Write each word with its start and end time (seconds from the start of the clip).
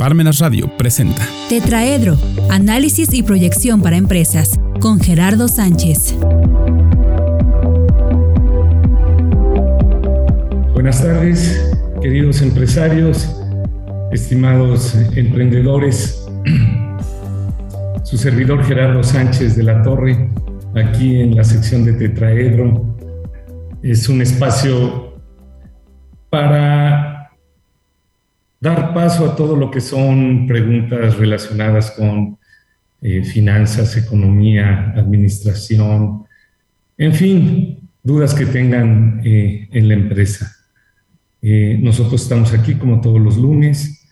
Parmenas 0.00 0.38
Radio 0.38 0.66
presenta 0.78 1.28
Tetraedro, 1.50 2.16
análisis 2.48 3.12
y 3.12 3.22
proyección 3.22 3.82
para 3.82 3.98
empresas, 3.98 4.58
con 4.80 4.98
Gerardo 4.98 5.46
Sánchez. 5.46 6.16
Buenas 10.72 11.02
tardes, 11.02 11.70
queridos 12.00 12.40
empresarios, 12.40 13.30
estimados 14.10 14.94
emprendedores. 15.16 16.26
Su 18.02 18.16
servidor 18.16 18.64
Gerardo 18.64 19.02
Sánchez 19.02 19.54
de 19.54 19.64
la 19.64 19.82
Torre, 19.82 20.30
aquí 20.76 21.20
en 21.20 21.36
la 21.36 21.44
sección 21.44 21.84
de 21.84 21.92
Tetraedro. 21.92 22.96
Es 23.82 24.08
un 24.08 24.22
espacio 24.22 25.12
para 26.30 27.09
dar 28.60 28.92
paso 28.92 29.24
a 29.24 29.34
todo 29.34 29.56
lo 29.56 29.70
que 29.70 29.80
son 29.80 30.46
preguntas 30.46 31.16
relacionadas 31.16 31.92
con 31.92 32.38
eh, 33.00 33.24
finanzas, 33.24 33.96
economía, 33.96 34.92
administración, 34.94 36.24
en 36.98 37.14
fin, 37.14 37.78
dudas 38.02 38.34
que 38.34 38.44
tengan 38.44 39.22
eh, 39.24 39.66
en 39.72 39.88
la 39.88 39.94
empresa. 39.94 40.54
Eh, 41.40 41.78
nosotros 41.80 42.22
estamos 42.22 42.52
aquí 42.52 42.74
como 42.74 43.00
todos 43.00 43.18
los 43.18 43.38
lunes 43.38 44.06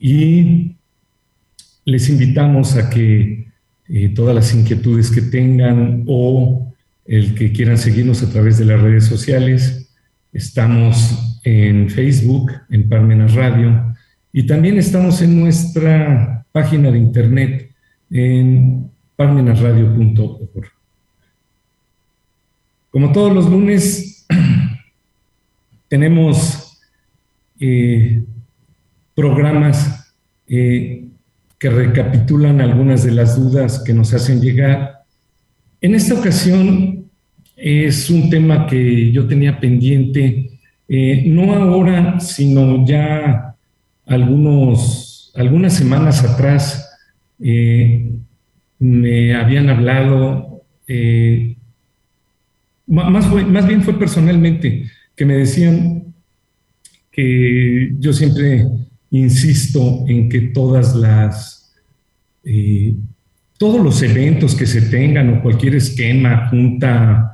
y 0.00 0.74
les 1.84 2.08
invitamos 2.08 2.76
a 2.76 2.90
que 2.90 3.46
todas 4.14 4.34
las 4.34 4.54
inquietudes 4.54 5.10
que 5.10 5.20
tengan 5.20 6.04
o 6.06 6.72
el 7.04 7.34
que 7.34 7.52
quieran 7.52 7.76
seguirnos 7.76 8.22
a 8.22 8.30
través 8.30 8.58
de 8.58 8.64
las 8.64 8.80
redes 8.80 9.04
sociales, 9.04 9.92
estamos 10.32 11.38
en 11.44 11.90
Facebook, 11.90 12.52
en 12.70 12.88
Parmenas 12.88 13.34
Radio, 13.34 13.91
y 14.32 14.46
también 14.46 14.78
estamos 14.78 15.20
en 15.20 15.38
nuestra 15.38 16.46
página 16.52 16.90
de 16.90 16.98
internet 16.98 17.70
en 18.10 18.90
parmenasradio.org. 19.14 20.66
Como 22.90 23.12
todos 23.12 23.34
los 23.34 23.50
lunes, 23.50 24.26
tenemos 25.88 26.80
eh, 27.60 28.22
programas 29.14 30.14
eh, 30.48 31.04
que 31.58 31.70
recapitulan 31.70 32.60
algunas 32.60 33.04
de 33.04 33.12
las 33.12 33.36
dudas 33.36 33.82
que 33.84 33.92
nos 33.92 34.12
hacen 34.14 34.40
llegar. 34.40 35.04
En 35.80 35.94
esta 35.94 36.14
ocasión 36.14 37.04
es 37.54 38.08
un 38.10 38.30
tema 38.30 38.66
que 38.66 39.12
yo 39.12 39.26
tenía 39.26 39.60
pendiente, 39.60 40.58
eh, 40.88 41.24
no 41.26 41.54
ahora, 41.54 42.18
sino 42.18 42.84
ya 42.86 43.51
algunos, 44.06 45.32
algunas 45.34 45.74
semanas 45.74 46.24
atrás 46.24 46.88
eh, 47.40 48.10
me 48.78 49.34
habían 49.34 49.70
hablado, 49.70 50.62
eh, 50.88 51.56
más, 52.86 53.30
más 53.46 53.66
bien 53.66 53.82
fue 53.82 53.98
personalmente, 53.98 54.90
que 55.16 55.24
me 55.24 55.34
decían 55.34 56.14
que 57.10 57.92
yo 57.98 58.12
siempre 58.12 58.66
insisto 59.10 60.04
en 60.08 60.28
que 60.28 60.40
todas 60.40 60.94
las, 60.94 61.74
eh, 62.44 62.94
todos 63.58 63.82
los 63.82 64.02
eventos 64.02 64.54
que 64.54 64.66
se 64.66 64.82
tengan 64.82 65.28
o 65.28 65.42
cualquier 65.42 65.76
esquema, 65.76 66.48
junta, 66.48 67.28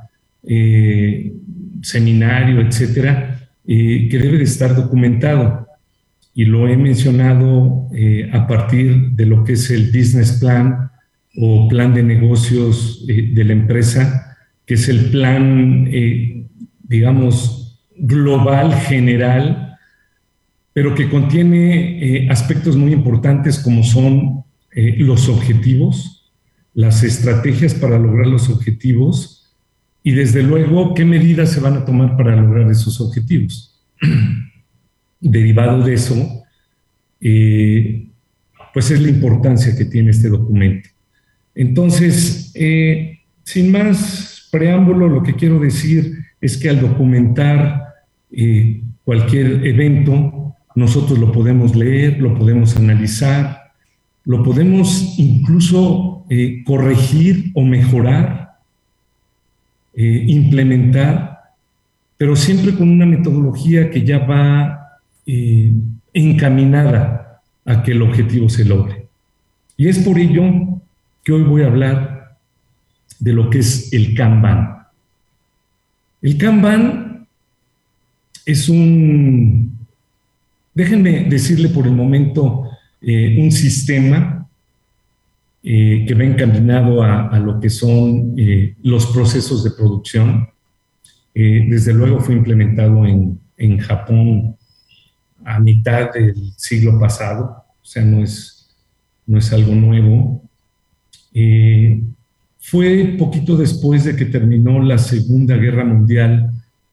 seminario, 1.81 2.61
etcétera, 2.61 3.49
que 3.65 4.09
debe 4.11 4.37
de 4.37 4.43
estar 4.43 4.75
documentado 4.75 5.68
y 6.39 6.45
lo 6.45 6.69
he 6.69 6.77
mencionado 6.77 7.89
eh, 7.93 8.29
a 8.31 8.47
partir 8.47 9.11
de 9.11 9.25
lo 9.25 9.43
que 9.43 9.53
es 9.53 9.69
el 9.71 9.87
business 9.87 10.39
plan 10.39 10.89
o 11.35 11.67
plan 11.67 11.93
de 11.93 12.01
negocios 12.01 13.03
eh, 13.09 13.31
de 13.33 13.43
la 13.43 13.51
empresa, 13.51 14.37
que 14.65 14.75
es 14.75 14.87
el 14.87 15.11
plan, 15.11 15.89
eh, 15.91 16.47
digamos, 16.81 17.83
global, 17.97 18.73
general, 18.73 19.77
pero 20.71 20.95
que 20.95 21.09
contiene 21.09 22.29
aspectos 22.31 22.77
muy 22.77 22.93
importantes 22.93 23.59
como 23.59 23.83
son 23.83 24.45
los 24.71 25.27
objetivos, 25.27 26.31
las 26.73 27.03
estrategias 27.03 27.73
para 27.73 27.99
lograr 27.99 28.27
los 28.27 28.49
objetivos 28.49 29.53
y 30.03 30.11
desde 30.11 30.41
luego 30.41 30.93
qué 30.93 31.03
medidas 31.03 31.51
se 31.51 31.59
van 31.59 31.73
a 31.73 31.83
tomar 31.83 32.15
para 32.15 32.33
lograr 32.37 32.71
esos 32.71 33.01
objetivos. 33.01 33.77
Derivado 35.19 35.83
de 35.83 35.93
eso, 35.93 36.43
eh, 37.21 38.07
pues 38.73 38.91
es 38.91 39.01
la 39.01 39.09
importancia 39.09 39.75
que 39.75 39.85
tiene 39.85 40.11
este 40.11 40.29
documento. 40.29 40.89
Entonces, 41.55 42.51
eh, 42.55 43.19
sin 43.43 43.71
más 43.71 44.47
preámbulo, 44.51 45.09
lo 45.09 45.23
que 45.23 45.33
quiero 45.33 45.59
decir 45.59 46.17
es 46.39 46.57
que 46.57 46.69
al 46.69 46.79
documentar 46.79 47.83
eh, 48.31 48.81
cualquier 49.03 49.65
evento, 49.65 50.55
nosotros 50.75 51.19
lo 51.19 51.31
podemos 51.31 51.75
leer, 51.75 52.19
lo 52.19 52.37
podemos 52.37 52.77
analizar, 52.77 53.71
lo 54.23 54.43
podemos 54.43 55.15
incluso 55.17 56.25
corregir 56.63 57.51
o 57.55 57.63
mejorar, 57.63 58.51
implementar, 59.95 61.39
pero 62.15 62.35
siempre 62.35 62.75
con 62.75 62.87
una 62.87 63.07
metodología 63.07 63.89
que 63.89 64.03
ya 64.03 64.19
va 64.19 64.78
eh, 65.25 65.71
encaminada 66.13 67.41
a 67.65 67.83
que 67.83 67.91
el 67.91 68.01
objetivo 68.01 68.49
se 68.49 68.65
logre. 68.65 69.07
Y 69.77 69.87
es 69.87 69.99
por 69.99 70.17
ello 70.17 70.43
que 71.23 71.31
hoy 71.31 71.43
voy 71.43 71.61
a 71.61 71.67
hablar 71.67 72.37
de 73.19 73.33
lo 73.33 73.49
que 73.49 73.59
es 73.59 73.93
el 73.93 74.15
Kanban. 74.15 74.87
El 76.21 76.37
Kanban 76.37 77.27
es 78.45 78.69
un, 78.69 79.77
déjenme 80.73 81.25
decirle 81.25 81.69
por 81.69 81.85
el 81.85 81.93
momento, 81.93 82.69
eh, 83.01 83.37
un 83.39 83.51
sistema 83.51 84.47
eh, 85.61 86.05
que 86.07 86.13
va 86.15 86.23
encaminado 86.23 87.03
a, 87.03 87.37
lo 87.39 87.59
que 87.59 87.69
son 87.69 88.35
los 88.81 89.05
procesos 89.07 89.63
de 89.63 89.71
producción. 89.71 90.49
desde 91.33 91.93
luego 91.93 92.19
fue 92.19 92.35
implementado 92.35 93.05
en, 93.05 93.39
en 93.57 93.77
Japón 93.77 94.57
a 95.49 95.59
mitad 95.59 96.13
del 96.13 96.53
siglo 96.55 96.99
pasado, 96.99 97.65
o 97.81 97.85
sea, 97.85 98.05
no 98.05 98.21
es, 98.23 98.69
no 99.25 99.39
es 99.39 99.51
algo 99.51 99.73
nuevo. 99.73 100.43
Eh, 101.33 102.03
fue 102.59 103.15
poquito 103.17 103.57
después 103.57 104.03
de 104.03 104.15
que 104.15 104.25
terminó 104.25 104.81
la 104.83 104.99
Segunda 104.99 105.57
Guerra 105.57 105.83
Mundial 105.83 106.51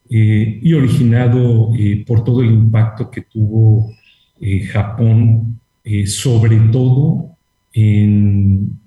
eh, 0.09 0.59
y 0.63 0.73
originado 0.73 1.71
eh, 1.77 2.03
por 2.07 2.25
todo 2.25 2.41
el 2.41 2.51
impacto 2.51 3.11
que 3.11 3.23
tuvo 3.23 3.93
Japón, 4.71 5.59
sobre 6.05 6.59
todo 6.71 7.31
en, 7.73 8.79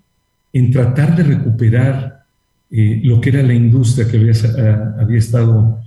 en, 0.54 0.72
tratar 0.72 1.16
de 1.16 1.24
recuperar 1.24 2.24
lo 2.70 3.20
que 3.20 3.30
era 3.30 3.42
la 3.42 3.56
industria 3.56 4.08
que 4.08 4.18
había, 4.18 4.94
había 5.00 5.18
estado 5.18 5.82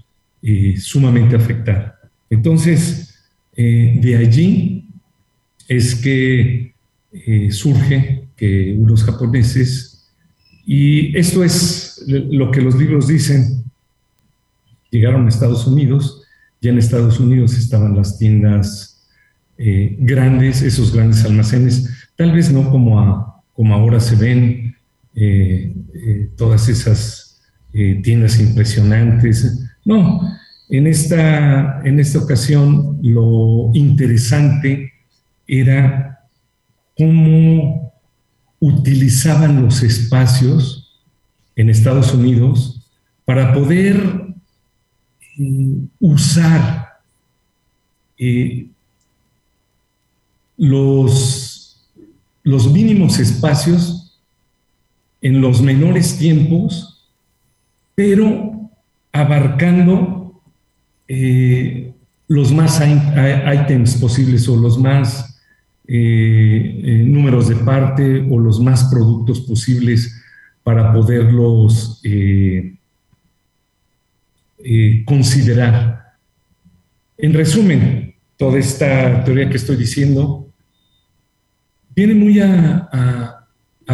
sumamente 0.79 1.37
afectada. 1.37 2.01
Entonces, 2.29 3.12
eh, 3.55 3.99
de 4.01 4.17
allí 4.17 4.89
es 5.69 5.95
que 5.95 6.75
eh, 7.13 7.51
surge 7.51 8.29
que 8.37 8.75
unos 8.79 9.05
japoneses, 9.05 10.09
y 10.65 11.17
esto 11.17 11.45
es 11.45 12.03
lo 12.07 12.51
que 12.51 12.63
los 12.63 12.77
libros 12.77 13.09
dicen, 13.09 13.65
llegaron 14.91 15.27
a 15.27 15.29
Estados 15.29 15.67
Unidos, 15.67 16.23
ya 16.61 16.71
en 16.71 16.79
Estados 16.79 17.21
Unidos 17.21 17.59
estaban 17.59 17.97
las 17.97 18.19
tiendas 18.19 19.07
eh, 19.59 19.97
grandes, 19.99 20.63
esos 20.63 20.93
grandes 20.93 21.25
almacenes, 21.25 21.91
tal 22.17 22.33
vez 22.33 22.51
no 22.51 22.71
como, 22.71 23.45
como 23.53 23.75
ahora 23.75 24.01
se 24.01 24.17
ven 24.17 24.77
todas 26.37 26.71
esas 26.71 27.43
tiendas 28.03 28.41
impresionantes, 28.41 29.61
no, 29.85 30.23
en 30.73 30.87
esta, 30.87 31.83
en 31.85 32.01
esta 32.01 32.19
ocasión 32.19 32.99
lo 33.03 33.71
interesante 33.75 34.91
era 35.47 36.27
cómo 36.97 37.93
utilizaban 38.59 39.63
los 39.63 39.83
espacios 39.83 40.99
en 41.57 41.69
Estados 41.69 42.15
Unidos 42.15 42.91
para 43.27 43.53
poder 43.53 44.35
eh, 45.39 45.77
usar 46.01 46.89
eh, 48.17 48.67
los, 50.57 51.87
los 52.43 52.73
mínimos 52.73 53.19
espacios 53.19 54.19
en 55.21 55.43
los 55.43 55.61
menores 55.61 56.17
tiempos, 56.17 57.07
pero 57.95 58.71
abarcando 59.13 60.22
eh, 61.15 61.93
los 62.27 62.51
más 62.53 62.81
items 62.81 63.97
posibles 63.97 64.49
o 64.49 64.57
los 64.57 64.79
más 64.79 65.39
eh, 65.87 67.05
números 67.07 67.49
de 67.49 67.57
parte 67.57 68.27
o 68.31 68.39
los 68.39 68.59
más 68.59 68.85
productos 68.85 69.43
posibles 69.43 70.23
para 70.63 70.91
poderlos 70.91 72.01
considerar. 75.05 76.15
En 77.19 77.35
resumen, 77.35 78.15
toda 78.39 78.59
esta 78.59 79.23
teoría 79.23 79.51
que 79.51 79.59
estoy 79.59 79.77
diciendo 79.77 80.49
viene 81.95 82.15
muy 82.15 82.41
a 82.41 83.45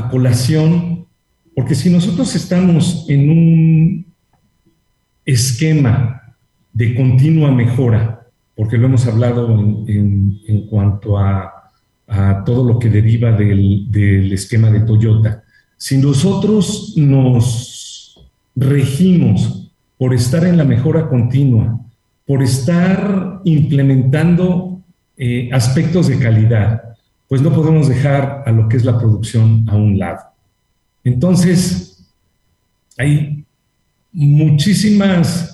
colación, 0.08 1.04
porque 1.52 1.74
si 1.74 1.90
nosotros 1.90 2.32
estamos 2.36 3.06
en 3.08 3.28
un 3.28 4.06
esquema 5.24 6.17
de 6.78 6.94
continua 6.94 7.50
mejora, 7.50 8.24
porque 8.54 8.78
lo 8.78 8.86
hemos 8.86 9.04
hablado 9.08 9.48
en, 9.88 10.66
cuanto 10.70 11.18
a, 11.18 11.54
todo 12.46 12.64
lo 12.64 12.78
que 12.78 12.88
deriva 12.88 13.32
del, 13.32 13.90
del 13.90 14.32
esquema 14.32 14.70
de 14.70 14.80
Toyota, 14.80 15.42
si 15.76 15.98
nosotros 15.98 16.94
nos 16.96 18.30
regimos 18.54 19.70
por 19.98 20.14
estar 20.14 20.46
en 20.46 20.56
la 20.56 20.64
mejora 20.64 21.08
continua, 21.08 21.80
por 22.24 22.42
estar 22.42 23.40
implementando 23.44 24.80
eh, 25.16 25.50
aspectos 25.52 26.06
de 26.06 26.18
calidad, 26.18 26.82
pues 27.28 27.42
no 27.42 27.52
podemos 27.52 27.88
dejar 27.88 28.44
a 28.46 28.52
lo 28.52 28.68
que 28.68 28.76
es 28.76 28.84
la 28.84 28.98
producción 28.98 29.66
a 29.68 29.74
un 29.74 29.98
lado. 29.98 30.20
Entonces, 31.02 32.08
hay 32.96 33.44
muchísimas, 34.12 35.47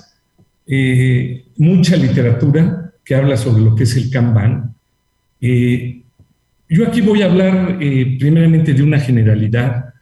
eh, 0.67 1.45
mucha 1.59 1.97
literatura 1.97 2.93
que 3.05 3.15
habla 3.15 3.37
sobre 3.37 3.63
lo 3.63 3.75
que 3.75 3.85
es 3.85 3.97
el 3.97 4.11
Kanban. 4.11 4.75
Eh, 5.41 6.03
yo 6.69 6.87
aquí 6.87 7.01
voy 7.01 7.23
a 7.23 7.27
hablar 7.27 7.79
primeramente 7.79 8.73
de 8.73 8.83
una 8.83 8.99
generalidad, 8.99 9.93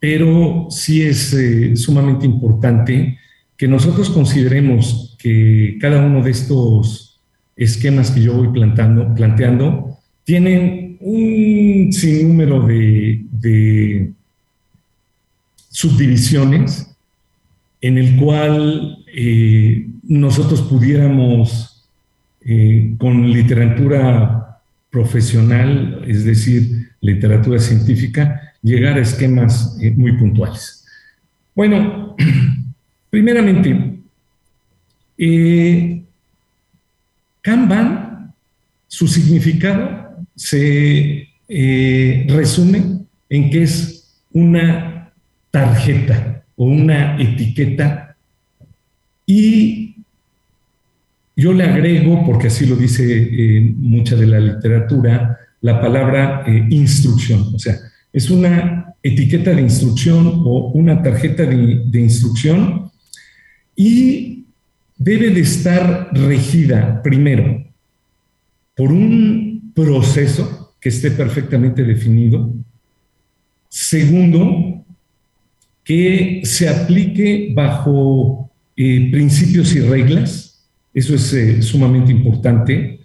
pero 0.00 0.66
sí 0.70 1.02
es 1.02 1.36
sumamente 1.74 2.24
importante 2.24 3.18
que 3.56 3.68
nosotros 3.68 4.08
consideremos 4.08 5.14
que 5.18 5.76
cada 5.78 6.04
uno 6.04 6.22
de 6.22 6.30
estos 6.30 7.20
esquemas 7.54 8.10
que 8.10 8.22
yo 8.22 8.32
voy 8.32 8.48
plantando, 8.48 9.14
planteando 9.14 9.98
tienen 10.24 10.96
un 11.00 11.92
sinnúmero 11.92 12.66
de, 12.66 14.12
subdivisiones 15.68 16.90
en 17.82 17.98
el 17.98 18.16
cual 18.16 19.04
eh, 19.14 19.86
nosotros 20.18 20.60
pudiéramos 20.62 21.88
eh, 22.42 22.94
con 22.98 23.30
literatura 23.30 24.60
profesional, 24.90 26.02
es 26.06 26.24
decir, 26.24 26.90
literatura 27.00 27.58
científica, 27.58 28.54
llegar 28.62 28.98
a 28.98 29.02
esquemas 29.02 29.78
eh, 29.80 29.92
muy 29.96 30.12
puntuales. 30.18 30.84
Bueno, 31.54 32.16
Primeramente, 33.10 33.98
eh, 35.18 36.02
Kanban, 37.42 38.32
su 38.86 39.08
significado 39.08 40.24
se 40.36 41.28
eh, 41.48 42.26
resume 42.28 43.00
en 43.28 43.50
que 43.50 43.62
es 43.64 44.14
una 44.32 45.12
tarjeta 45.50 46.44
o 46.54 46.66
una 46.66 47.20
etiqueta 47.20 48.16
y 49.26 49.96
yo 51.40 51.52
le 51.52 51.64
agrego, 51.64 52.24
porque 52.26 52.48
así 52.48 52.66
lo 52.66 52.76
dice 52.76 53.04
eh, 53.06 53.74
mucha 53.76 54.14
de 54.14 54.26
la 54.26 54.38
literatura, 54.38 55.38
la 55.62 55.80
palabra 55.80 56.44
instrucción. 56.68 57.54
O 57.54 57.58
sea, 57.58 57.76
es 58.12 58.30
una 58.30 58.94
etiqueta 59.02 59.52
de 59.52 59.62
instrucción 59.62 60.42
o 60.44 60.70
una 60.74 61.02
tarjeta 61.02 61.44
de 61.44 62.00
instrucción 62.00 62.90
y 63.74 64.44
debe 64.96 65.30
de 65.30 65.40
estar 65.40 66.10
regida 66.12 67.02
primero 67.02 67.64
por 68.76 68.92
un 68.92 69.72
proceso 69.74 70.74
que 70.80 70.90
esté 70.90 71.10
perfectamente 71.10 71.84
definido. 71.84 72.52
Segundo, 73.68 74.84
que 75.84 76.42
se 76.44 76.68
aplique 76.68 77.52
bajo 77.54 78.50
eh, 78.76 79.08
principios 79.10 79.74
y 79.74 79.80
reglas. 79.80 80.49
Eso 80.92 81.14
es 81.14 81.32
eh, 81.32 81.62
sumamente 81.62 82.12
importante. 82.12 83.00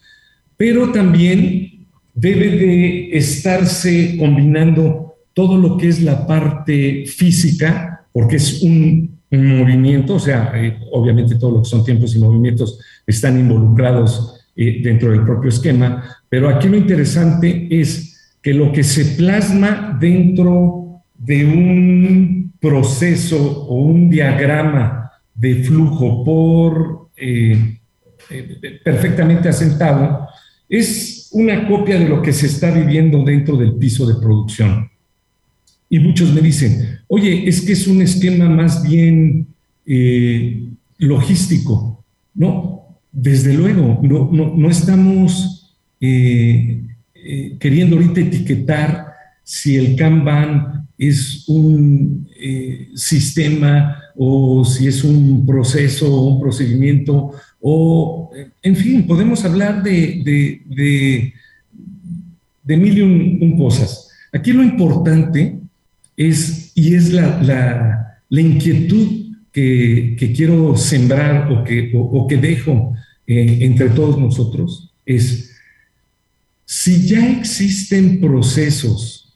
Pero 0.58 0.92
también 0.92 1.86
debe 2.14 2.50
de 2.52 3.18
estarse 3.18 4.16
combinando 4.18 5.16
todo 5.34 5.58
lo 5.58 5.78
que 5.78 5.90
es 5.90 6.02
la 6.02 6.26
parte 6.26 7.06
física, 7.06 8.08
porque 8.14 8.38
es 8.38 8.62
un 8.62 9.20
movimiento, 9.32 10.16
o 10.16 10.20
sea, 10.20 10.52
eh, 10.56 10.80
obviamente 10.94 11.36
todo 11.36 11.52
lo 11.52 11.62
que 11.62 11.70
son 11.70 11.84
tiempos 11.84 12.16
y 12.16 12.20
movimientos 12.20 12.80
están 13.06 13.38
involucrados 13.38 14.48
eh, 14.56 14.80
dentro 14.82 15.12
del 15.12 15.26
propio 15.26 15.50
esquema, 15.50 16.04
pero 16.30 16.48
aquí 16.48 16.70
lo 16.70 16.78
interesante 16.78 17.68
es 17.70 18.38
que 18.42 18.54
lo 18.54 18.72
que 18.72 18.84
se 18.84 19.18
plasma 19.18 19.98
dentro 20.00 21.02
de 21.18 21.46
un 21.46 22.54
proceso 22.62 23.66
o 23.68 23.76
un 23.76 24.10
diagrama 24.10 25.12
de 25.34 25.56
flujo 25.56 26.24
por 26.24 27.05
eh, 27.18 27.78
perfectamente 28.84 29.50
asentado 29.50 30.28
es 30.68 31.30
una 31.32 31.68
copia 31.68 32.00
de 32.00 32.10
lo 32.10 32.22
que 32.22 32.34
se 32.34 32.48
está 32.48 32.72
viviendo 32.72 33.24
dentro 33.24 33.58
del 33.58 33.76
piso 33.76 34.06
de 34.08 34.16
producción. 34.16 34.90
Y 35.90 36.00
muchos 36.00 36.34
me 36.34 36.42
dicen, 36.42 37.00
oye, 37.08 37.48
es 37.48 37.62
que 37.62 37.74
es 37.74 37.88
un 37.88 38.02
esquema 38.02 38.50
más 38.50 38.82
bien 38.84 39.48
eh, 39.86 40.64
logístico. 40.98 42.04
No, 42.34 43.00
desde 43.12 43.54
luego, 43.54 44.00
no, 44.02 44.30
no, 44.32 44.70
estamos 44.70 45.76
eh, 46.02 46.82
eh, 47.14 47.58
queriendo 47.60 47.96
ahorita 47.96 48.22
etiquetar 48.22 49.06
si 49.44 49.76
el 49.76 49.96
Kanban 49.96 50.88
es 50.98 51.48
un 51.48 52.28
sistema 52.96 54.02
o 54.18 54.64
si 54.64 54.88
es 54.88 55.04
un 55.04 55.46
proceso 55.46 56.14
o 56.14 56.28
un 56.28 56.40
procedimiento 56.40 57.32
o, 57.68 58.32
en 58.62 58.76
fin, 58.76 59.08
podemos 59.08 59.44
hablar 59.44 59.82
de, 59.82 60.22
de, 60.24 61.34
de, 62.64 62.78
mil 62.78 62.98
y 62.98 63.02
un 63.02 63.58
cosas. 63.58 64.10
Aquí 64.32 64.52
lo 64.54 64.64
importante 64.64 65.58
es, 66.16 66.72
y 66.76 66.94
es 66.94 67.12
la, 67.12 68.20
inquietud 68.30 69.34
que, 69.52 70.16
quiero 70.36 70.78
sembrar 70.78 71.52
o 71.52 71.64
que, 71.64 71.92
que 72.30 72.38
dejo 72.38 72.94
eh, 73.26 73.60
entre 73.62 73.90
todos 73.90 74.20
nosotros, 74.20 74.92
es 75.06 75.52
si 76.66 77.08
ya 77.08 77.28
existen 77.30 78.20
procesos 78.20 79.34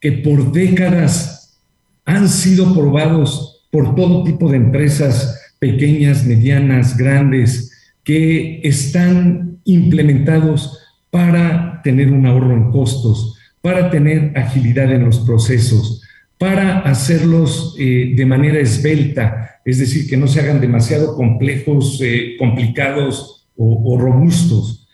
que 0.00 0.12
por 0.12 0.52
décadas 0.52 1.58
han 2.04 2.28
sido 2.28 2.74
probados 2.74 3.53
por 3.74 3.96
todo 3.96 4.22
tipo 4.22 4.48
de 4.48 4.56
empresas 4.56 5.52
pequeñas, 5.58 6.24
medianas, 6.24 6.96
grandes, 6.96 7.72
que 8.04 8.60
están 8.62 9.58
implementados 9.64 10.78
para 11.10 11.80
tener 11.82 12.12
un 12.12 12.24
ahorro 12.24 12.54
en 12.54 12.70
costos, 12.70 13.36
para 13.60 13.90
tener 13.90 14.30
agilidad 14.38 14.92
en 14.92 15.04
los 15.04 15.18
procesos, 15.18 16.02
para 16.38 16.82
hacerlos 16.82 17.74
eh, 17.76 18.12
de 18.14 18.24
manera 18.24 18.60
esbelta, 18.60 19.60
es 19.64 19.80
decir, 19.80 20.08
que 20.08 20.16
no 20.16 20.28
se 20.28 20.38
hagan 20.38 20.60
demasiado 20.60 21.16
complejos, 21.16 22.00
eh, 22.00 22.36
complicados 22.38 23.48
o, 23.56 23.98
robustos, 23.98 24.86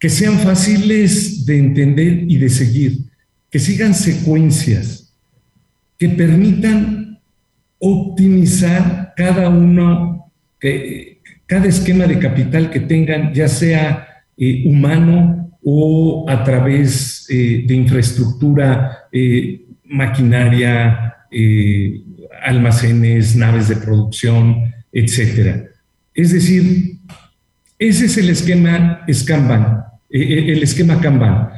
que 0.00 0.10
sean 0.10 0.40
fáciles 0.40 1.46
de 1.46 1.58
entender 1.58 2.24
y 2.26 2.38
de 2.38 2.48
seguir, 2.48 3.04
que 3.52 3.60
sigan 3.60 3.94
secuencias, 3.94 5.14
que 5.96 6.08
permitan 6.08 7.03
optimizar 7.84 9.12
cada 9.14 9.48
uno, 9.50 10.32
cada 11.46 11.68
esquema 11.68 12.06
de 12.06 12.18
capital 12.18 12.70
que 12.70 12.80
tengan, 12.80 13.34
ya 13.34 13.48
sea 13.48 14.08
eh, 14.36 14.64
humano 14.66 15.52
o 15.62 16.24
a 16.28 16.42
través 16.42 17.26
eh, 17.30 17.64
de 17.66 17.74
infraestructura, 17.74 19.06
eh, 19.12 19.64
maquinaria, 19.84 21.14
almacenes, 22.42 23.36
naves 23.36 23.68
de 23.68 23.76
producción, 23.76 24.72
etc. 24.92 25.68
Es 26.14 26.32
decir, 26.32 26.98
ese 27.78 28.06
es 28.06 28.16
el 28.18 28.30
esquema 28.30 29.04
Kanban, 29.26 29.84
el 30.10 30.62
esquema 30.62 31.00
Kanban. 31.00 31.50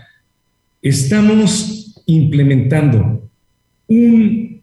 Estamos 0.83 2.03
implementando 2.07 3.31
un, 3.87 4.56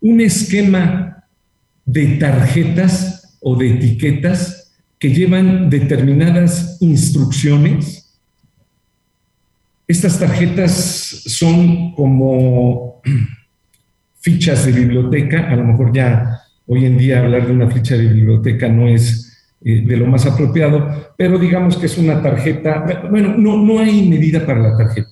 un 0.00 0.20
esquema 0.20 1.24
de 1.84 2.18
tarjetas 2.18 3.38
o 3.40 3.56
de 3.56 3.70
etiquetas 3.70 4.72
que 4.98 5.10
llevan 5.10 5.70
determinadas 5.70 6.76
instrucciones. 6.80 8.18
Estas 9.86 10.18
tarjetas 10.18 10.72
son 11.26 11.92
como 11.94 13.00
fichas 14.20 14.66
de 14.66 14.72
biblioteca, 14.72 15.48
a 15.50 15.56
lo 15.56 15.64
mejor 15.64 15.94
ya 15.94 16.40
hoy 16.66 16.84
en 16.84 16.98
día 16.98 17.20
hablar 17.20 17.46
de 17.46 17.52
una 17.52 17.70
ficha 17.70 17.96
de 17.96 18.08
biblioteca 18.08 18.68
no 18.68 18.86
es 18.86 19.28
eh, 19.64 19.82
de 19.86 19.96
lo 19.96 20.06
más 20.06 20.26
apropiado, 20.26 21.14
pero 21.16 21.38
digamos 21.38 21.78
que 21.78 21.86
es 21.86 21.96
una 21.96 22.20
tarjeta, 22.20 22.84
bueno, 23.10 23.34
no, 23.36 23.56
no 23.56 23.80
hay 23.80 24.06
medida 24.08 24.44
para 24.44 24.60
la 24.60 24.76
tarjeta. 24.76 25.10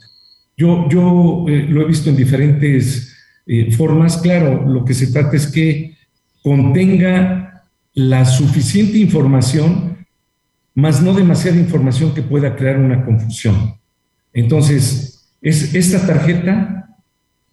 Yo, 0.57 0.89
yo 0.89 1.47
eh, 1.49 1.67
lo 1.69 1.83
he 1.83 1.87
visto 1.87 2.11
en 2.11 2.17
diferentes 2.17 3.16
eh, 3.47 3.71
formas, 3.71 4.17
claro, 4.19 4.69
lo 4.69 4.85
que 4.85 4.93
se 4.93 5.07
trata 5.13 5.37
es 5.37 5.47
que 5.47 5.95
contenga 6.43 7.65
la 7.95 8.25
suficiente 8.25 8.99
información, 8.99 10.07
más 10.75 11.01
no 11.01 11.15
demasiada 11.15 11.57
información 11.57 12.13
que 12.13 12.23
pueda 12.23 12.57
crear 12.57 12.79
una 12.79 13.05
confusión. 13.05 13.77
Entonces, 14.33 15.33
es 15.41 15.75
esta 15.75 16.07
tarjeta 16.07 16.97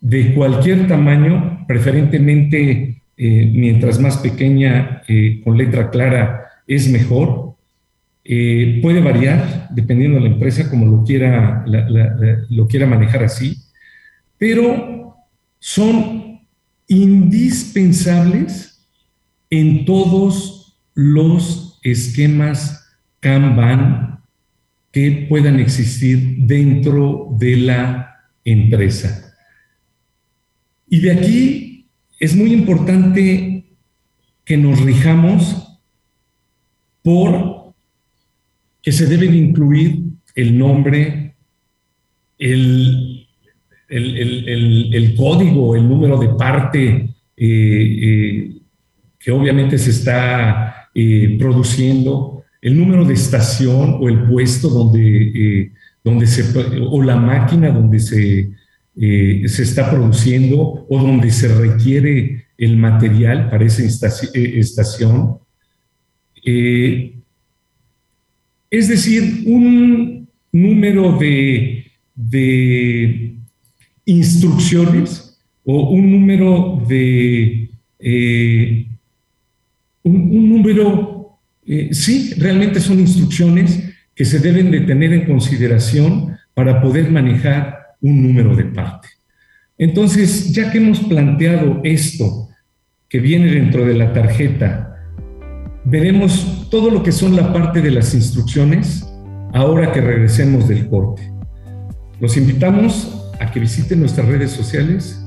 de 0.01 0.33
cualquier 0.33 0.87
tamaño, 0.87 1.63
preferentemente 1.67 3.01
eh, 3.15 3.51
mientras 3.53 3.99
más 3.99 4.17
pequeña, 4.17 5.03
con 5.43 5.57
letra 5.57 5.91
clara, 5.91 6.47
es 6.67 6.89
mejor. 6.89 7.55
puede 8.23 8.99
variar 8.99 9.69
dependiendo 9.69 10.17
de 10.17 10.27
la 10.27 10.33
empresa, 10.33 10.69
como 10.69 10.85
lo 10.87 11.03
quiera, 11.03 11.63
lo 12.49 12.67
quiera 12.67 12.87
manejar 12.87 13.23
así, 13.23 13.57
pero 14.37 15.02
son 15.65 16.41
indispensables 16.89 18.85
en 19.49 19.85
todos 19.85 20.77
los 20.93 21.79
esquemas 21.83 22.85
Kanban 23.21 24.19
que 24.91 25.25
puedan 25.29 25.61
existir 25.61 26.35
dentro 26.39 27.29
de 27.39 27.55
la 27.55 28.13
empresa. 28.43 29.37
Y 30.89 30.99
de 30.99 31.11
aquí 31.13 31.87
es 32.19 32.35
muy 32.35 32.51
importante 32.51 33.73
que 34.43 34.57
nos 34.57 34.81
rijamos 34.81 35.79
por 37.01 37.73
que 38.81 38.91
se 38.91 39.05
debe 39.05 39.27
incluir 39.27 40.03
el 40.35 40.57
nombre, 40.57 41.37
el, 42.37 43.02
el, 43.93 45.13
código, 45.15 45.75
el 45.75 45.87
número 45.87 46.17
de 46.17 46.29
parte 46.29 47.09
eh, 47.37 47.99
eh, 48.01 48.51
que 49.19 49.31
obviamente 49.31 49.77
se 49.77 49.91
está 49.91 50.89
eh, 50.93 51.35
produciendo, 51.39 52.43
el 52.61 52.77
número 52.77 53.05
de 53.05 53.13
estación 53.13 53.97
o 53.99 54.09
el 54.09 54.23
puesto 54.23 54.69
donde, 54.69 55.71
donde 56.03 56.27
se, 56.27 56.43
o 56.79 57.01
la 57.01 57.15
máquina 57.17 57.69
donde 57.69 57.99
se, 57.99 58.51
se 58.95 59.63
está 59.63 59.89
produciendo 59.89 60.85
o 60.89 61.01
donde 61.01 61.31
se 61.31 61.49
requiere 61.49 62.45
el 62.57 62.77
material 62.77 63.49
para 63.49 63.65
esa 63.65 63.83
estación. 63.83 65.39
es 68.69 68.87
decir, 68.87 69.43
un 69.45 70.29
número 70.51 71.17
de 72.15 73.33
instrucciones 74.05 75.39
o 75.65 75.89
un 75.89 76.11
número 76.11 76.83
de, 76.87 77.69
eh, 77.99 78.87
un, 80.03 80.49
número, 80.49 81.39
eh, 81.65 81.89
sí, 81.93 82.33
realmente 82.37 82.79
son 82.79 82.99
instrucciones 82.99 83.81
que 84.13 84.25
se 84.25 84.39
deben 84.39 84.71
de 84.71 84.81
tener 84.81 85.13
en 85.13 85.25
consideración 85.25 86.37
para 86.53 86.81
poder 86.81 87.09
manejar 87.09 87.95
un 88.01 88.21
número 88.21 88.55
de 88.55 88.65
parte. 88.65 89.07
Entonces, 89.77 90.53
ya 90.53 90.71
que 90.71 90.77
hemos 90.77 90.99
planteado 90.99 91.79
esto 91.83 92.49
que 93.09 93.19
viene 93.19 93.51
dentro 93.51 93.85
de 93.85 93.95
la 93.95 94.13
tarjeta, 94.13 94.97
veremos 95.85 96.67
todo 96.69 96.89
lo 96.91 97.01
que 97.01 97.11
son 97.11 97.35
la 97.35 97.53
parte 97.53 97.81
de 97.81 97.91
las 97.91 98.13
instrucciones 98.13 99.05
ahora 99.53 99.91
que 99.91 100.01
regresemos 100.01 100.67
del 100.67 100.89
corte. 100.89 101.31
Los 102.19 102.37
invitamos 102.37 103.22
a 103.43 103.51
que 103.51 103.59
visiten 103.59 103.99
nuestras 103.99 104.27
redes 104.27 104.51
sociales. 104.51 105.21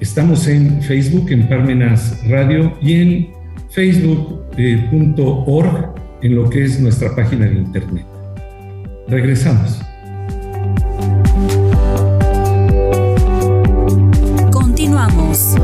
Estamos 0.00 0.46
en 0.46 0.82
Facebook, 0.82 1.30
en 1.30 1.48
Parmenas 1.48 2.20
Radio 2.28 2.76
y 2.80 2.94
en 2.94 3.28
facebook.org, 3.70 5.94
en 6.22 6.36
lo 6.36 6.48
que 6.48 6.64
es 6.64 6.80
nuestra 6.80 7.14
página 7.14 7.46
de 7.46 7.54
internet. 7.54 8.06
Regresamos. 9.08 9.80
Continuamos. 14.52 15.56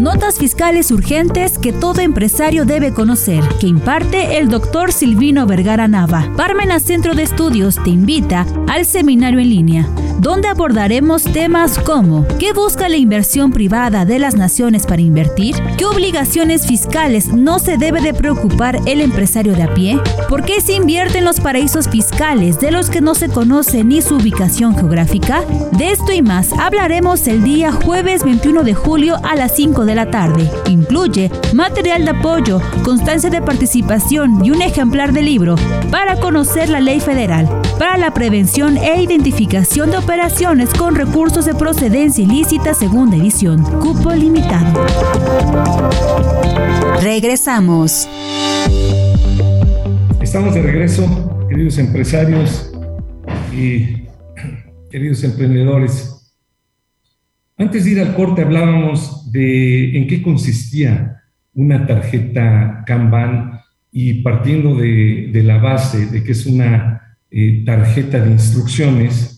Notas 0.00 0.38
fiscales 0.38 0.90
urgentes 0.90 1.58
que 1.58 1.72
todo 1.72 2.00
empresario 2.00 2.64
debe 2.64 2.92
conocer, 2.92 3.42
que 3.60 3.66
imparte 3.66 4.38
el 4.38 4.48
doctor 4.48 4.92
Silvino 4.92 5.46
Vergara 5.46 5.88
Nava. 5.88 6.32
Parmenas 6.36 6.82
Centro 6.82 7.14
de 7.14 7.24
Estudios 7.24 7.82
te 7.82 7.90
invita 7.90 8.46
al 8.68 8.86
seminario 8.86 9.40
en 9.40 9.50
línea 9.50 9.88
donde 10.18 10.48
abordaremos 10.48 11.24
temas 11.24 11.78
como 11.78 12.26
¿qué 12.38 12.52
busca 12.52 12.88
la 12.88 12.96
inversión 12.96 13.52
privada 13.52 14.04
de 14.04 14.18
las 14.18 14.36
naciones 14.36 14.86
para 14.86 15.02
invertir? 15.02 15.54
¿Qué 15.76 15.84
obligaciones 15.84 16.66
fiscales 16.66 17.28
no 17.28 17.58
se 17.58 17.76
debe 17.76 18.00
de 18.00 18.14
preocupar 18.14 18.78
el 18.86 19.00
empresario 19.00 19.54
de 19.54 19.64
a 19.64 19.74
pie? 19.74 20.00
¿Por 20.28 20.44
qué 20.44 20.60
se 20.60 20.74
invierte 20.74 21.18
en 21.18 21.24
los 21.24 21.40
paraísos 21.40 21.88
fiscales 21.88 22.58
de 22.60 22.70
los 22.70 22.90
que 22.90 23.00
no 23.00 23.14
se 23.14 23.28
conoce 23.28 23.84
ni 23.84 24.02
su 24.02 24.16
ubicación 24.16 24.76
geográfica? 24.76 25.42
De 25.72 25.92
esto 25.92 26.12
y 26.12 26.22
más 26.22 26.52
hablaremos 26.52 27.26
el 27.26 27.42
día 27.42 27.72
jueves 27.72 28.24
21 28.24 28.64
de 28.64 28.74
julio 28.74 29.16
a 29.22 29.36
las 29.36 29.54
5 29.54 29.84
de 29.84 29.94
la 29.94 30.10
tarde. 30.10 30.50
Incluye 30.66 31.30
material 31.52 32.04
de 32.04 32.10
apoyo, 32.10 32.60
constancia 32.84 33.30
de 33.30 33.42
participación 33.42 34.44
y 34.44 34.50
un 34.50 34.62
ejemplar 34.62 35.12
de 35.12 35.22
libro 35.22 35.56
para 35.90 36.16
conocer 36.16 36.68
la 36.68 36.80
ley 36.80 37.00
federal 37.00 37.48
para 37.78 37.98
la 37.98 38.12
prevención 38.12 38.76
e 38.76 39.02
identificación 39.02 39.90
de 39.90 39.98
operaciones 40.06 40.72
con 40.72 40.94
recursos 40.94 41.46
de 41.46 41.54
procedencia 41.56 42.22
ilícita 42.22 42.74
segunda 42.74 43.16
edición. 43.16 43.60
Cupo 43.80 44.12
limitado. 44.14 44.86
Regresamos. 47.02 48.08
Estamos 50.20 50.54
de 50.54 50.62
regreso, 50.62 51.48
queridos 51.48 51.78
empresarios 51.78 52.72
y 53.52 54.04
queridos 54.92 55.24
emprendedores. 55.24 56.32
Antes 57.58 57.84
de 57.84 57.90
ir 57.90 58.00
al 58.00 58.14
corte 58.14 58.42
hablábamos 58.42 59.32
de 59.32 59.98
en 59.98 60.06
qué 60.06 60.22
consistía 60.22 61.24
una 61.52 61.84
tarjeta 61.84 62.84
Kanban 62.86 63.60
y 63.90 64.22
partiendo 64.22 64.76
de, 64.76 65.30
de 65.32 65.42
la 65.42 65.58
base 65.58 66.06
de 66.06 66.22
que 66.22 66.30
es 66.30 66.46
una 66.46 67.18
eh, 67.28 67.64
tarjeta 67.66 68.20
de 68.20 68.30
instrucciones, 68.30 69.35